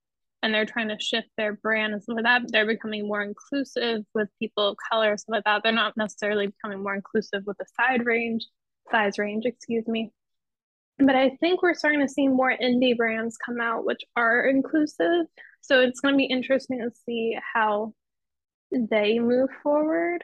[0.41, 2.41] and they're trying to shift their brand and stuff like that.
[2.51, 5.63] They're becoming more inclusive with people of color, stuff like that.
[5.63, 8.45] They're not necessarily becoming more inclusive with the side range,
[8.91, 10.11] size range, excuse me.
[10.99, 15.25] But I think we're starting to see more indie brands come out which are inclusive.
[15.61, 17.93] So it's going to be interesting to see how
[18.71, 20.23] they move forward.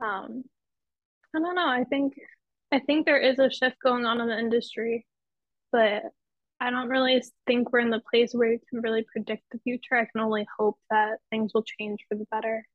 [0.00, 0.44] Um,
[1.34, 1.68] I don't know.
[1.68, 2.14] I think
[2.72, 5.06] I think there is a shift going on in the industry,
[5.72, 6.02] but
[6.60, 9.94] I don't really think we're in the place where you can really predict the future.
[9.94, 12.66] I can only hope that things will change for the better.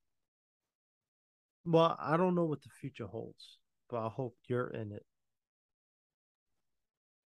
[1.66, 3.58] Well, I don't know what the future holds,
[3.90, 5.06] but I hope you're in it.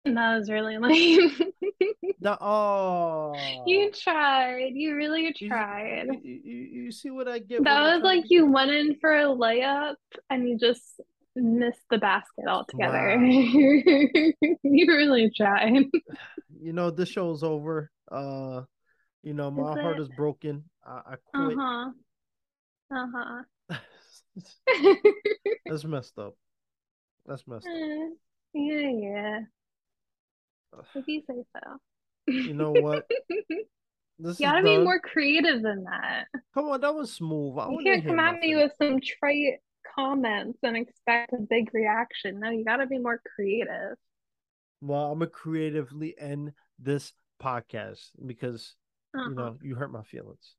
[0.05, 1.31] That was really lame.
[2.21, 3.35] the, oh,
[3.67, 4.71] you tried.
[4.75, 6.07] You really tried.
[6.23, 7.65] You, you, you see what I get?
[7.65, 9.97] That was like you went in for a layup
[10.31, 11.01] and you just
[11.37, 13.17] missed the basket altogether.
[13.19, 13.25] Wow.
[14.63, 15.85] you really tried.
[16.61, 17.89] You know, this show's over.
[18.11, 18.63] Uh,
[19.23, 20.65] you know, my is heart is broken.
[20.85, 21.57] I, I quit.
[21.57, 21.91] Uh huh.
[22.91, 23.77] Uh huh.
[25.65, 26.35] That's messed up.
[27.27, 27.73] That's messed up.
[28.55, 29.39] Yeah, yeah.
[30.95, 31.79] If you say so.
[32.27, 33.07] You know what?
[34.21, 36.27] This you gotta be more creative than that.
[36.53, 37.57] Come on, that was smooth.
[37.57, 38.51] I you can't come at nothing.
[38.51, 39.61] me with some trite
[39.95, 42.41] comments and expect a big reaction.
[42.41, 43.97] No, you gotta be more creative.
[44.81, 48.75] Well, I'm gonna creatively end this podcast because
[49.17, 49.29] uh-huh.
[49.29, 50.57] you know you hurt my feelings.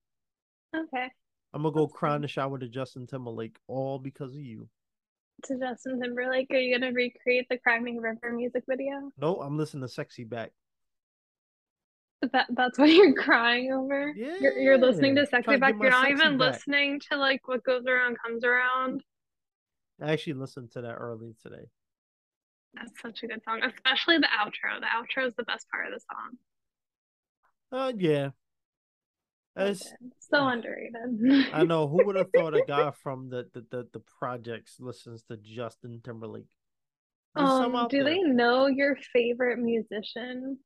[0.73, 1.09] Okay.
[1.53, 4.69] I'm gonna go That's cry in the shower to Justin Timberlake, all because of you.
[5.43, 9.11] To Justin Timberlake, are you gonna recreate the Cry River music video?
[9.17, 10.51] No, I'm listening to Sexy Back.
[12.33, 14.13] That that's what you're crying over.
[14.15, 15.75] Yeah, you're, you're listening to Sexy Back.
[15.79, 16.53] You're not even back.
[16.53, 19.03] listening to like what goes around comes around.
[20.01, 21.69] I actually listened to that early today.
[22.73, 24.79] That's such a good song, especially the outro.
[24.79, 26.37] The outro is the best part of the song.
[27.71, 28.29] Uh, yeah.
[29.55, 31.49] It's so underrated.
[31.53, 31.87] I know.
[31.87, 36.01] Who would have thought a guy from the the, the, the projects listens to Justin
[36.03, 36.47] Timberlake?
[37.35, 38.13] um, do there.
[38.13, 40.57] they know your favorite musician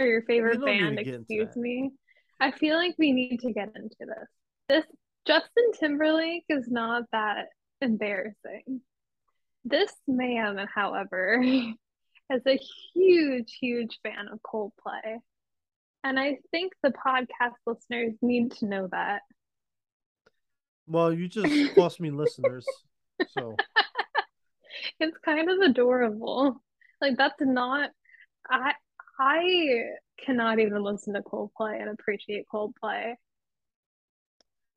[0.00, 0.98] or your favorite band?
[0.98, 1.92] Excuse me.
[2.40, 4.28] I feel like we need to get into this.
[4.68, 4.84] This
[5.26, 7.46] Justin Timberlake is not that
[7.80, 8.80] embarrassing.
[9.64, 11.42] This man, however,
[12.30, 12.60] is a
[12.94, 15.18] huge, huge fan of Coldplay.
[16.04, 19.22] And I think the podcast listeners need to know that.
[20.86, 22.66] Well, you just cost me listeners.
[23.28, 23.56] So
[25.00, 26.62] it's kind of adorable.
[27.00, 27.90] Like that's not
[28.48, 28.74] I
[29.18, 29.84] I
[30.24, 33.14] cannot even listen to Coldplay and appreciate Coldplay.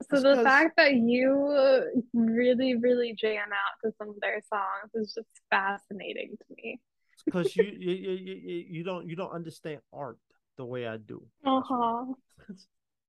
[0.09, 5.13] So the fact that you really, really jam out to some of their songs is
[5.13, 6.79] just fascinating to me.
[7.25, 10.19] Because you, you, you, you don't, you don't understand art
[10.57, 11.23] the way I do.
[11.45, 12.05] Uh huh.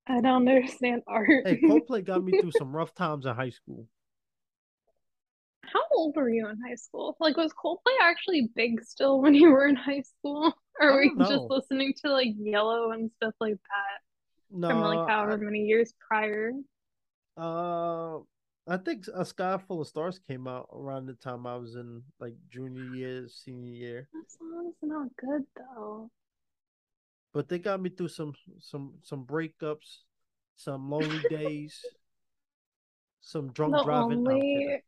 [0.07, 1.29] I don't understand art.
[1.45, 3.87] hey, Coldplay got me through some rough times in high school.
[5.65, 7.17] How old were you in high school?
[7.21, 10.53] Like, was Coldplay actually big still when you were in high school?
[10.81, 14.57] Or were you just listening to like Yellow and stuff like that?
[14.57, 16.53] No, from like however I, many years prior.
[17.37, 18.19] Uh,
[18.69, 22.03] I think A Sky Full of Stars came out around the time I was in
[22.21, 24.09] like junior year, senior year.
[24.13, 26.11] That song's not good though.
[27.33, 29.99] But they got me through some some some breakups,
[30.57, 31.85] some lonely days,
[33.21, 34.27] some drunk the driving.
[34.27, 34.83] Only...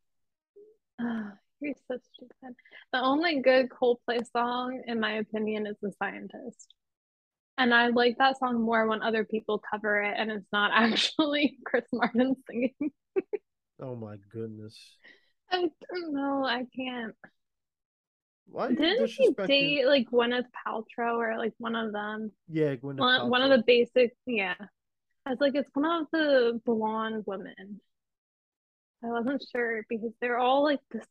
[1.61, 2.57] you're so stupid.
[2.93, 6.74] The only good Coldplay song, in my opinion, is The Scientist.
[7.59, 11.59] And I like that song more when other people cover it and it's not actually
[11.66, 12.74] Chris Martin singing.
[13.82, 14.78] oh my goodness.
[15.51, 16.45] I don't know.
[16.45, 17.14] I can't.
[18.51, 22.33] Why Didn't she date like Gwyneth Paltrow or like one of them?
[22.49, 24.13] Yeah, Gwyneth one, one of the basic.
[24.27, 24.55] Yeah,
[25.25, 27.81] I was like, it's one of the blonde women.
[29.05, 31.07] I wasn't sure because they're all like this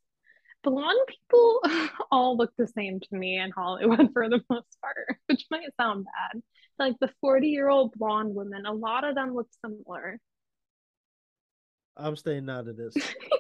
[0.63, 1.61] blonde people
[2.11, 6.05] all look the same to me in Hollywood for the most part, which might sound
[6.05, 6.41] bad.
[6.77, 10.19] Like the 40 year old blonde women, a lot of them look similar.
[11.97, 12.95] I'm staying out of this.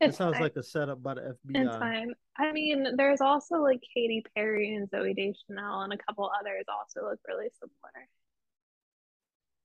[0.00, 0.42] it sounds fine.
[0.42, 1.66] like a setup by the FBI.
[1.66, 2.12] It's fine.
[2.36, 7.08] I mean, there's also like Katy Perry and Zooey Deschanel and a couple others also
[7.08, 8.08] look really similar.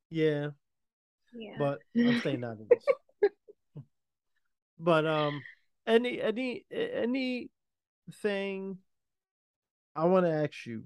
[0.10, 0.50] Yeah.
[1.34, 1.56] Yeah.
[1.58, 2.86] But I'm staying out of this.
[4.80, 5.42] But um,
[5.88, 7.50] any any anything
[9.96, 10.84] I want to ask you,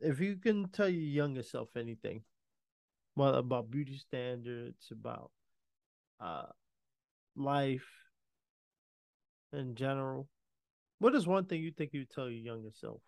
[0.00, 2.24] if you can tell your younger self anything,
[3.16, 5.30] well about beauty standards, about
[6.20, 6.46] uh
[7.36, 7.88] life
[9.52, 10.28] in general,
[10.98, 13.00] what is one thing you think you'd tell your younger self?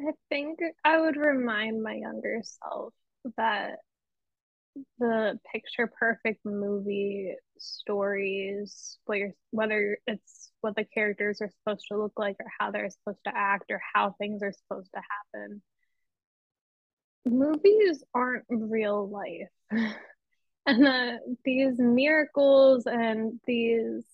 [0.00, 2.92] I think I would remind my younger self
[3.36, 3.78] that
[4.98, 12.14] the picture perfect movie stories, whether whether it's what the characters are supposed to look
[12.16, 15.00] like or how they're supposed to act or how things are supposed to
[15.32, 15.62] happen.
[17.24, 19.92] Movies aren't real life.
[20.66, 24.04] and these miracles and these,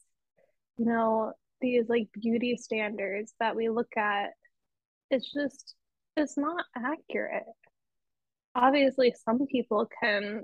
[0.77, 4.31] you know, these like beauty standards that we look at,
[5.11, 5.75] it's just,
[6.17, 7.45] it's not accurate.
[8.55, 10.43] Obviously some people can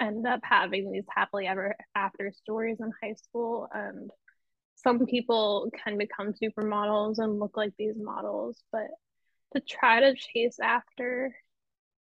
[0.00, 4.10] end up having these happily ever after stories in high school and
[4.76, 8.88] some people can become supermodels and look like these models but
[9.54, 11.34] to try to chase after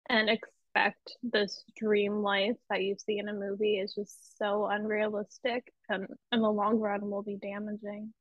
[0.09, 0.29] and
[0.77, 6.07] expect this dream life that you see in a movie is just so unrealistic and
[6.31, 8.13] in the long run will be damaging.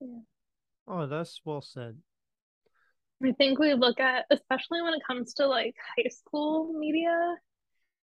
[0.00, 0.20] Yeah.
[0.88, 1.98] Oh that's well said.
[3.22, 7.36] I think we look at, especially when it comes to like high school media,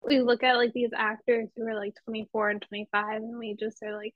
[0.04, 3.82] we look at like these actors who are like 24 and 25, and we just
[3.84, 4.14] are like,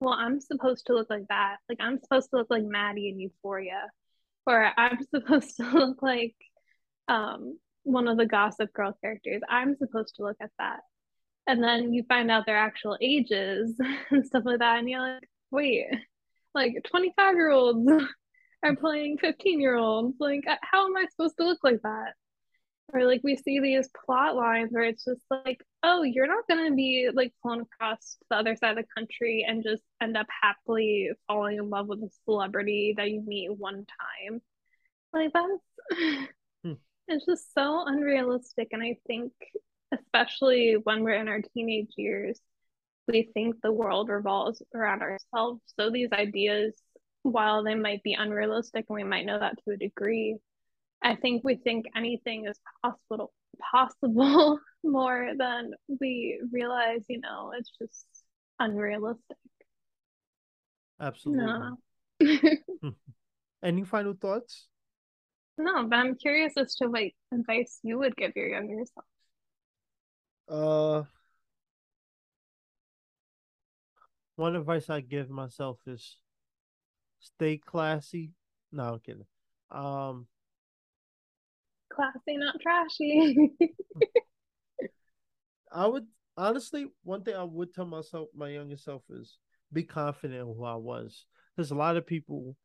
[0.00, 1.56] well, I'm supposed to look like that.
[1.68, 3.90] Like, I'm supposed to look like Maddie in Euphoria,
[4.46, 6.34] or I'm supposed to look like
[7.08, 9.42] um, one of the Gossip Girl characters.
[9.48, 10.80] I'm supposed to look at that.
[11.46, 13.80] And then you find out their actual ages
[14.10, 15.86] and stuff like that, and you're like, wait,
[16.54, 17.90] like 25 year olds
[18.62, 20.16] are playing 15 year olds.
[20.20, 22.12] Like, uh, how am I supposed to look like that?
[22.92, 26.74] Or like we see these plot lines where it's just like, oh, you're not gonna
[26.74, 31.10] be like flown across the other side of the country and just end up happily
[31.26, 33.86] falling in love with a celebrity that you meet one
[34.30, 34.40] time.
[35.12, 36.28] Like that's.
[37.08, 38.68] it's just so unrealistic.
[38.72, 39.32] And I think
[39.92, 42.40] especially when we're in our teenage years,
[43.06, 45.62] we think the world revolves around ourselves.
[45.78, 46.74] So these ideas
[47.22, 50.36] while they might be unrealistic and we might know that to a degree,
[51.02, 53.32] I think we think anything is possible
[53.72, 58.06] possible more than we realize, you know, it's just
[58.58, 59.36] unrealistic.
[61.00, 61.46] Absolutely.
[61.46, 61.76] No.
[62.82, 62.90] Hmm.
[63.62, 64.68] Any final thoughts?
[65.58, 67.02] No, but I'm curious as to what
[67.32, 69.06] advice you would give your younger self.
[70.48, 71.04] Uh
[74.36, 76.16] one advice I give myself is
[77.20, 78.32] Stay classy.
[78.72, 79.26] No, I'm kidding.
[79.70, 80.26] Um,
[81.92, 83.52] classy, not trashy.
[85.72, 86.06] I would
[86.36, 89.36] honestly, one thing I would tell myself, my younger self, is
[89.72, 91.24] be confident in who I was.
[91.56, 92.56] There's a lot of people,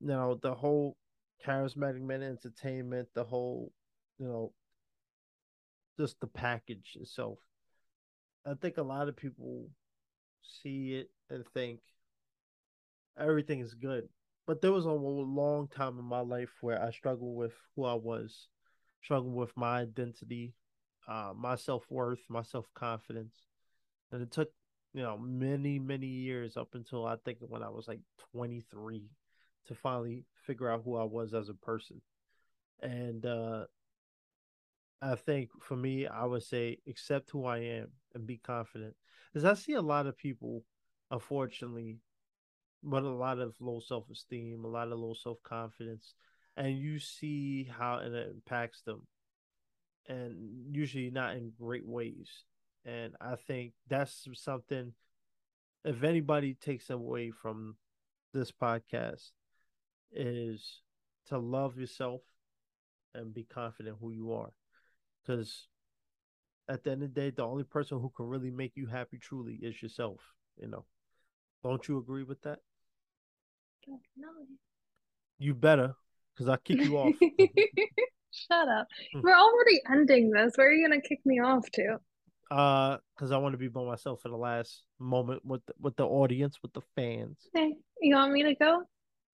[0.00, 0.96] you know, the whole
[1.44, 3.72] charismatic men entertainment, the whole,
[4.18, 4.52] you know,
[5.98, 7.38] just the package itself.
[8.44, 9.68] I think a lot of people
[10.42, 11.80] see it and think,
[13.18, 14.08] everything is good.
[14.46, 17.94] But there was a long time in my life where I struggled with who I
[17.94, 18.48] was,
[19.02, 20.54] struggled with my identity,
[21.08, 23.34] uh, my self worth, my self confidence,
[24.12, 24.50] and it took
[24.94, 28.00] you know many many years up until I think when I was like
[28.32, 29.02] 23
[29.68, 32.00] to finally figure out who I was as a person.
[32.80, 33.64] And uh,
[35.02, 38.94] I think for me, I would say accept who I am and be confident.
[39.32, 40.64] Because I see a lot of people,
[41.10, 41.98] unfortunately,
[42.82, 46.14] but a lot of low self esteem, a lot of low self confidence,
[46.56, 49.02] and you see how it impacts them,
[50.08, 52.30] and usually not in great ways.
[52.84, 54.92] And I think that's something.
[55.84, 57.76] If anybody takes away from
[58.32, 59.30] this podcast,
[60.16, 60.80] is
[61.28, 62.22] to love yourself
[63.14, 64.50] and be confident who you are,
[65.22, 65.68] because
[66.68, 69.18] at the end of the day, the only person who can really make you happy
[69.18, 70.20] truly is yourself.
[70.60, 70.84] You know.
[71.62, 72.60] Don't you agree with that?
[73.80, 74.56] Definitely.
[75.38, 75.94] You better,
[76.32, 77.14] because I kick you off.
[78.30, 78.86] Shut up.
[79.12, 79.20] Hmm.
[79.22, 80.52] We're already ending this.
[80.56, 81.98] Where are you gonna kick me off to?
[82.50, 85.96] Uh, because I want to be by myself for the last moment with the, with
[85.96, 87.36] the audience, with the fans.
[87.56, 88.82] Okay, you want me to go?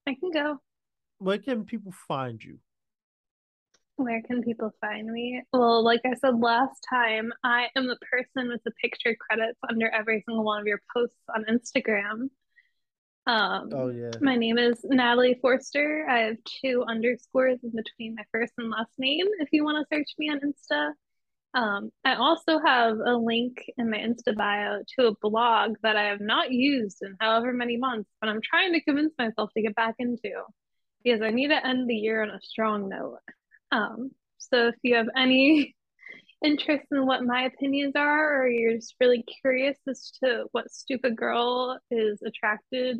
[0.07, 0.59] I can go.
[1.23, 2.59] Where can people find you?
[3.95, 5.41] Where can people find me?
[5.53, 9.89] Well, like I said last time, I am the person with the picture credits under
[9.89, 12.29] every single one of your posts on Instagram.
[13.29, 14.11] Um, oh yeah.
[14.21, 16.09] My name is Natalie Forster.
[16.11, 19.27] I have two underscores in between my first and last name.
[19.39, 20.91] If you want to search me on Insta,
[21.55, 26.07] um, I also have a link in my Insta bio to a blog that I
[26.07, 29.77] have not used in however many months, but I'm trying to convince myself to get
[29.77, 30.33] back into
[31.03, 33.19] because I need to end the year on a strong note.
[33.71, 35.75] Um, so if you have any
[36.45, 41.17] interest in what my opinions are, or you're just really curious as to what stupid
[41.17, 42.99] girl is attracted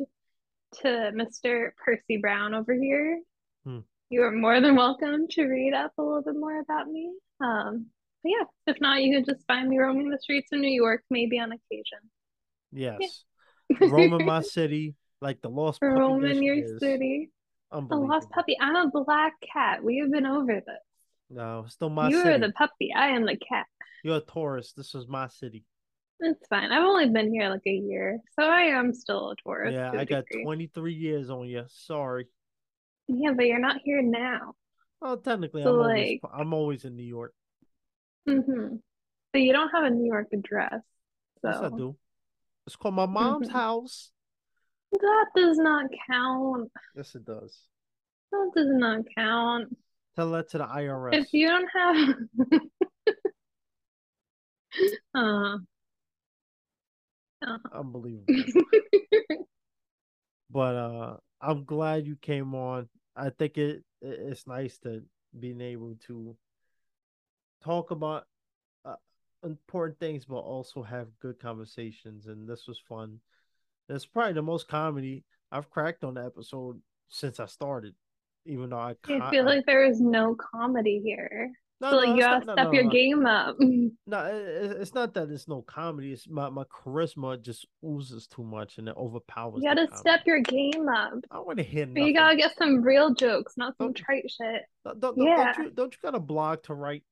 [0.81, 1.69] to Mr.
[1.83, 3.21] Percy Brown over here.
[3.65, 3.79] Hmm.
[4.09, 7.11] You are more than welcome to read up a little bit more about me.
[7.41, 7.87] Um,
[8.23, 11.03] but yeah, if not, you can just find me roaming the streets of New York,
[11.09, 11.99] maybe on occasion.
[12.71, 13.23] Yes.
[13.79, 16.79] Roaming my city like the lost Roaming your is.
[16.79, 17.31] city.
[17.81, 18.55] The lost puppy.
[18.61, 19.83] I'm a black cat.
[19.83, 20.77] We have been over this.
[21.29, 22.29] No, still my you city.
[22.29, 22.93] are the puppy.
[22.95, 23.65] I am the cat.
[24.03, 24.75] You're a tourist.
[24.77, 25.65] This is my city.
[26.19, 26.71] It's fine.
[26.71, 29.73] I've only been here like a year, so I am still a tourist.
[29.73, 30.43] yeah, to a I got degree.
[30.43, 31.63] 23 years on you.
[31.67, 32.27] Sorry.
[33.07, 34.53] Yeah, but you're not here now.
[35.01, 37.33] Well, technically, So, I'm always like- I'm always in New York.
[38.27, 38.75] hmm
[39.33, 40.81] So you don't have a New York address.
[41.41, 41.97] So Yes, I do.
[42.67, 43.51] It's called my mom's Mhm.
[43.51, 44.12] house.
[44.99, 46.71] That does not count.
[46.95, 47.57] Yes, it does.
[48.31, 49.75] That does not count.
[50.15, 51.13] Tell that to the IRS.
[51.15, 52.61] If you don't have
[55.15, 55.57] uh,
[57.45, 57.57] uh.
[57.73, 58.25] Unbelievable.
[60.51, 62.87] but uh, I'm glad you came on.
[63.15, 65.03] I think it it- it's nice to
[65.39, 66.35] being able to
[67.63, 68.25] talk about
[68.85, 68.95] uh,
[69.43, 72.27] important things, but also have good conversations.
[72.27, 73.19] And this was fun.
[73.89, 76.79] It's probably the most comedy I've cracked on the episode
[77.09, 77.93] since I started.
[78.45, 81.49] Even though I, I feel like there is no comedy here.
[81.79, 83.55] no, So like no, you gotta step no, your game up.
[84.07, 86.11] No, it- it- it's not that it's no comedy.
[86.11, 89.61] It's my, my charisma just oozes too much and it overpowers.
[89.63, 91.13] You gotta step your game up.
[91.31, 94.63] I want to But you gotta get some real jokes, not some Don't- trite shit.
[94.83, 97.03] Don't, don't, don't you don't you got a blog to write?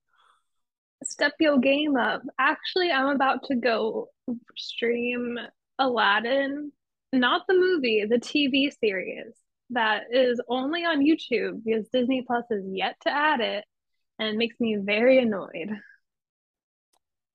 [1.03, 2.21] Step your game up.
[2.37, 4.09] Actually, I'm about to go
[4.57, 5.37] stream
[5.81, 6.71] Aladdin,
[7.13, 9.33] not the movie, the TV series
[9.71, 13.65] that is only on YouTube because Disney Plus is yet to add it,
[14.19, 15.69] and it makes me very annoyed.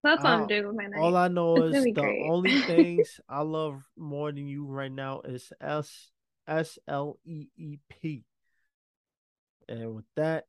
[0.02, 1.01] That's what Uh, I'm doing with my night.
[1.01, 2.23] All I know It's is the great.
[2.23, 6.10] only things I love more than you right now is S
[6.47, 8.24] S L E E P.
[9.68, 10.44] And with that,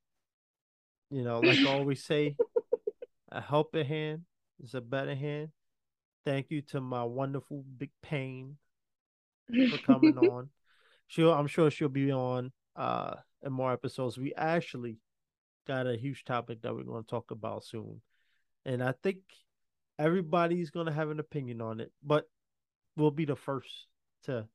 [1.09, 2.35] you know, like I always say,
[3.31, 4.21] a helping hand
[4.63, 5.49] is a better hand.
[6.27, 8.57] Thank you to my wonderful Big Pain
[9.47, 10.49] for coming on.
[11.07, 14.17] She'll I'm sure she'll be on uh in more episodes.
[14.17, 14.97] We actually
[15.65, 18.01] got a huge topic that we're gonna talk about soon.
[18.65, 19.19] And I think
[19.97, 22.25] everybody's gonna have an opinion on it, but
[22.97, 23.87] we'll be the first
[24.25, 24.49] to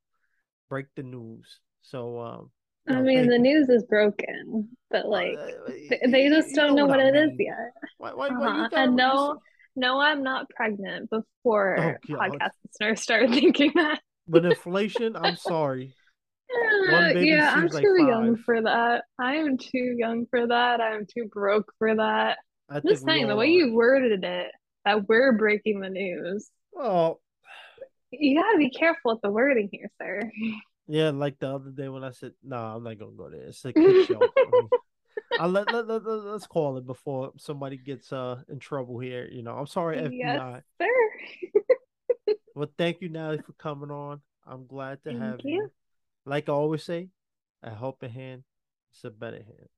[0.68, 1.60] break the news.
[1.80, 2.50] So um
[2.86, 3.42] I no, mean, the you.
[3.42, 7.30] news is broken, but like Uh, th- they just don't know what I it is
[7.38, 7.72] yet.
[7.96, 8.68] Why, why, why Uh-huh.
[8.76, 9.40] And no?
[9.76, 14.00] No, I'm not pregnant before Oh, podcast listeners started thinking that.
[14.28, 15.94] With inflation, I'm sorry.
[17.14, 19.04] Yeah, I'm like too young for that.
[19.18, 20.82] I am too young for that.
[20.82, 22.36] I'm too broke for that.
[22.68, 24.52] I I'm just saying, the way you worded it,
[24.84, 26.50] that we're breaking the news.
[26.76, 27.20] Oh,
[28.10, 30.30] You gotta be careful with the wording here, sir.
[30.86, 33.64] yeah, like the other day when I said, "No, I'm not gonna go there." It's
[33.64, 33.72] a
[35.40, 39.28] let, let, let, us call it before somebody gets uh in trouble here.
[39.30, 40.12] You know, I'm sorry, FBI.
[40.12, 42.34] Yes, sir.
[42.54, 44.20] well, thank you, Natalie, for coming on.
[44.46, 45.54] I'm glad to thank have you.
[45.54, 45.70] you.
[46.26, 47.08] Like I always say,
[47.62, 48.44] a helping hand
[48.94, 49.68] is a better hand.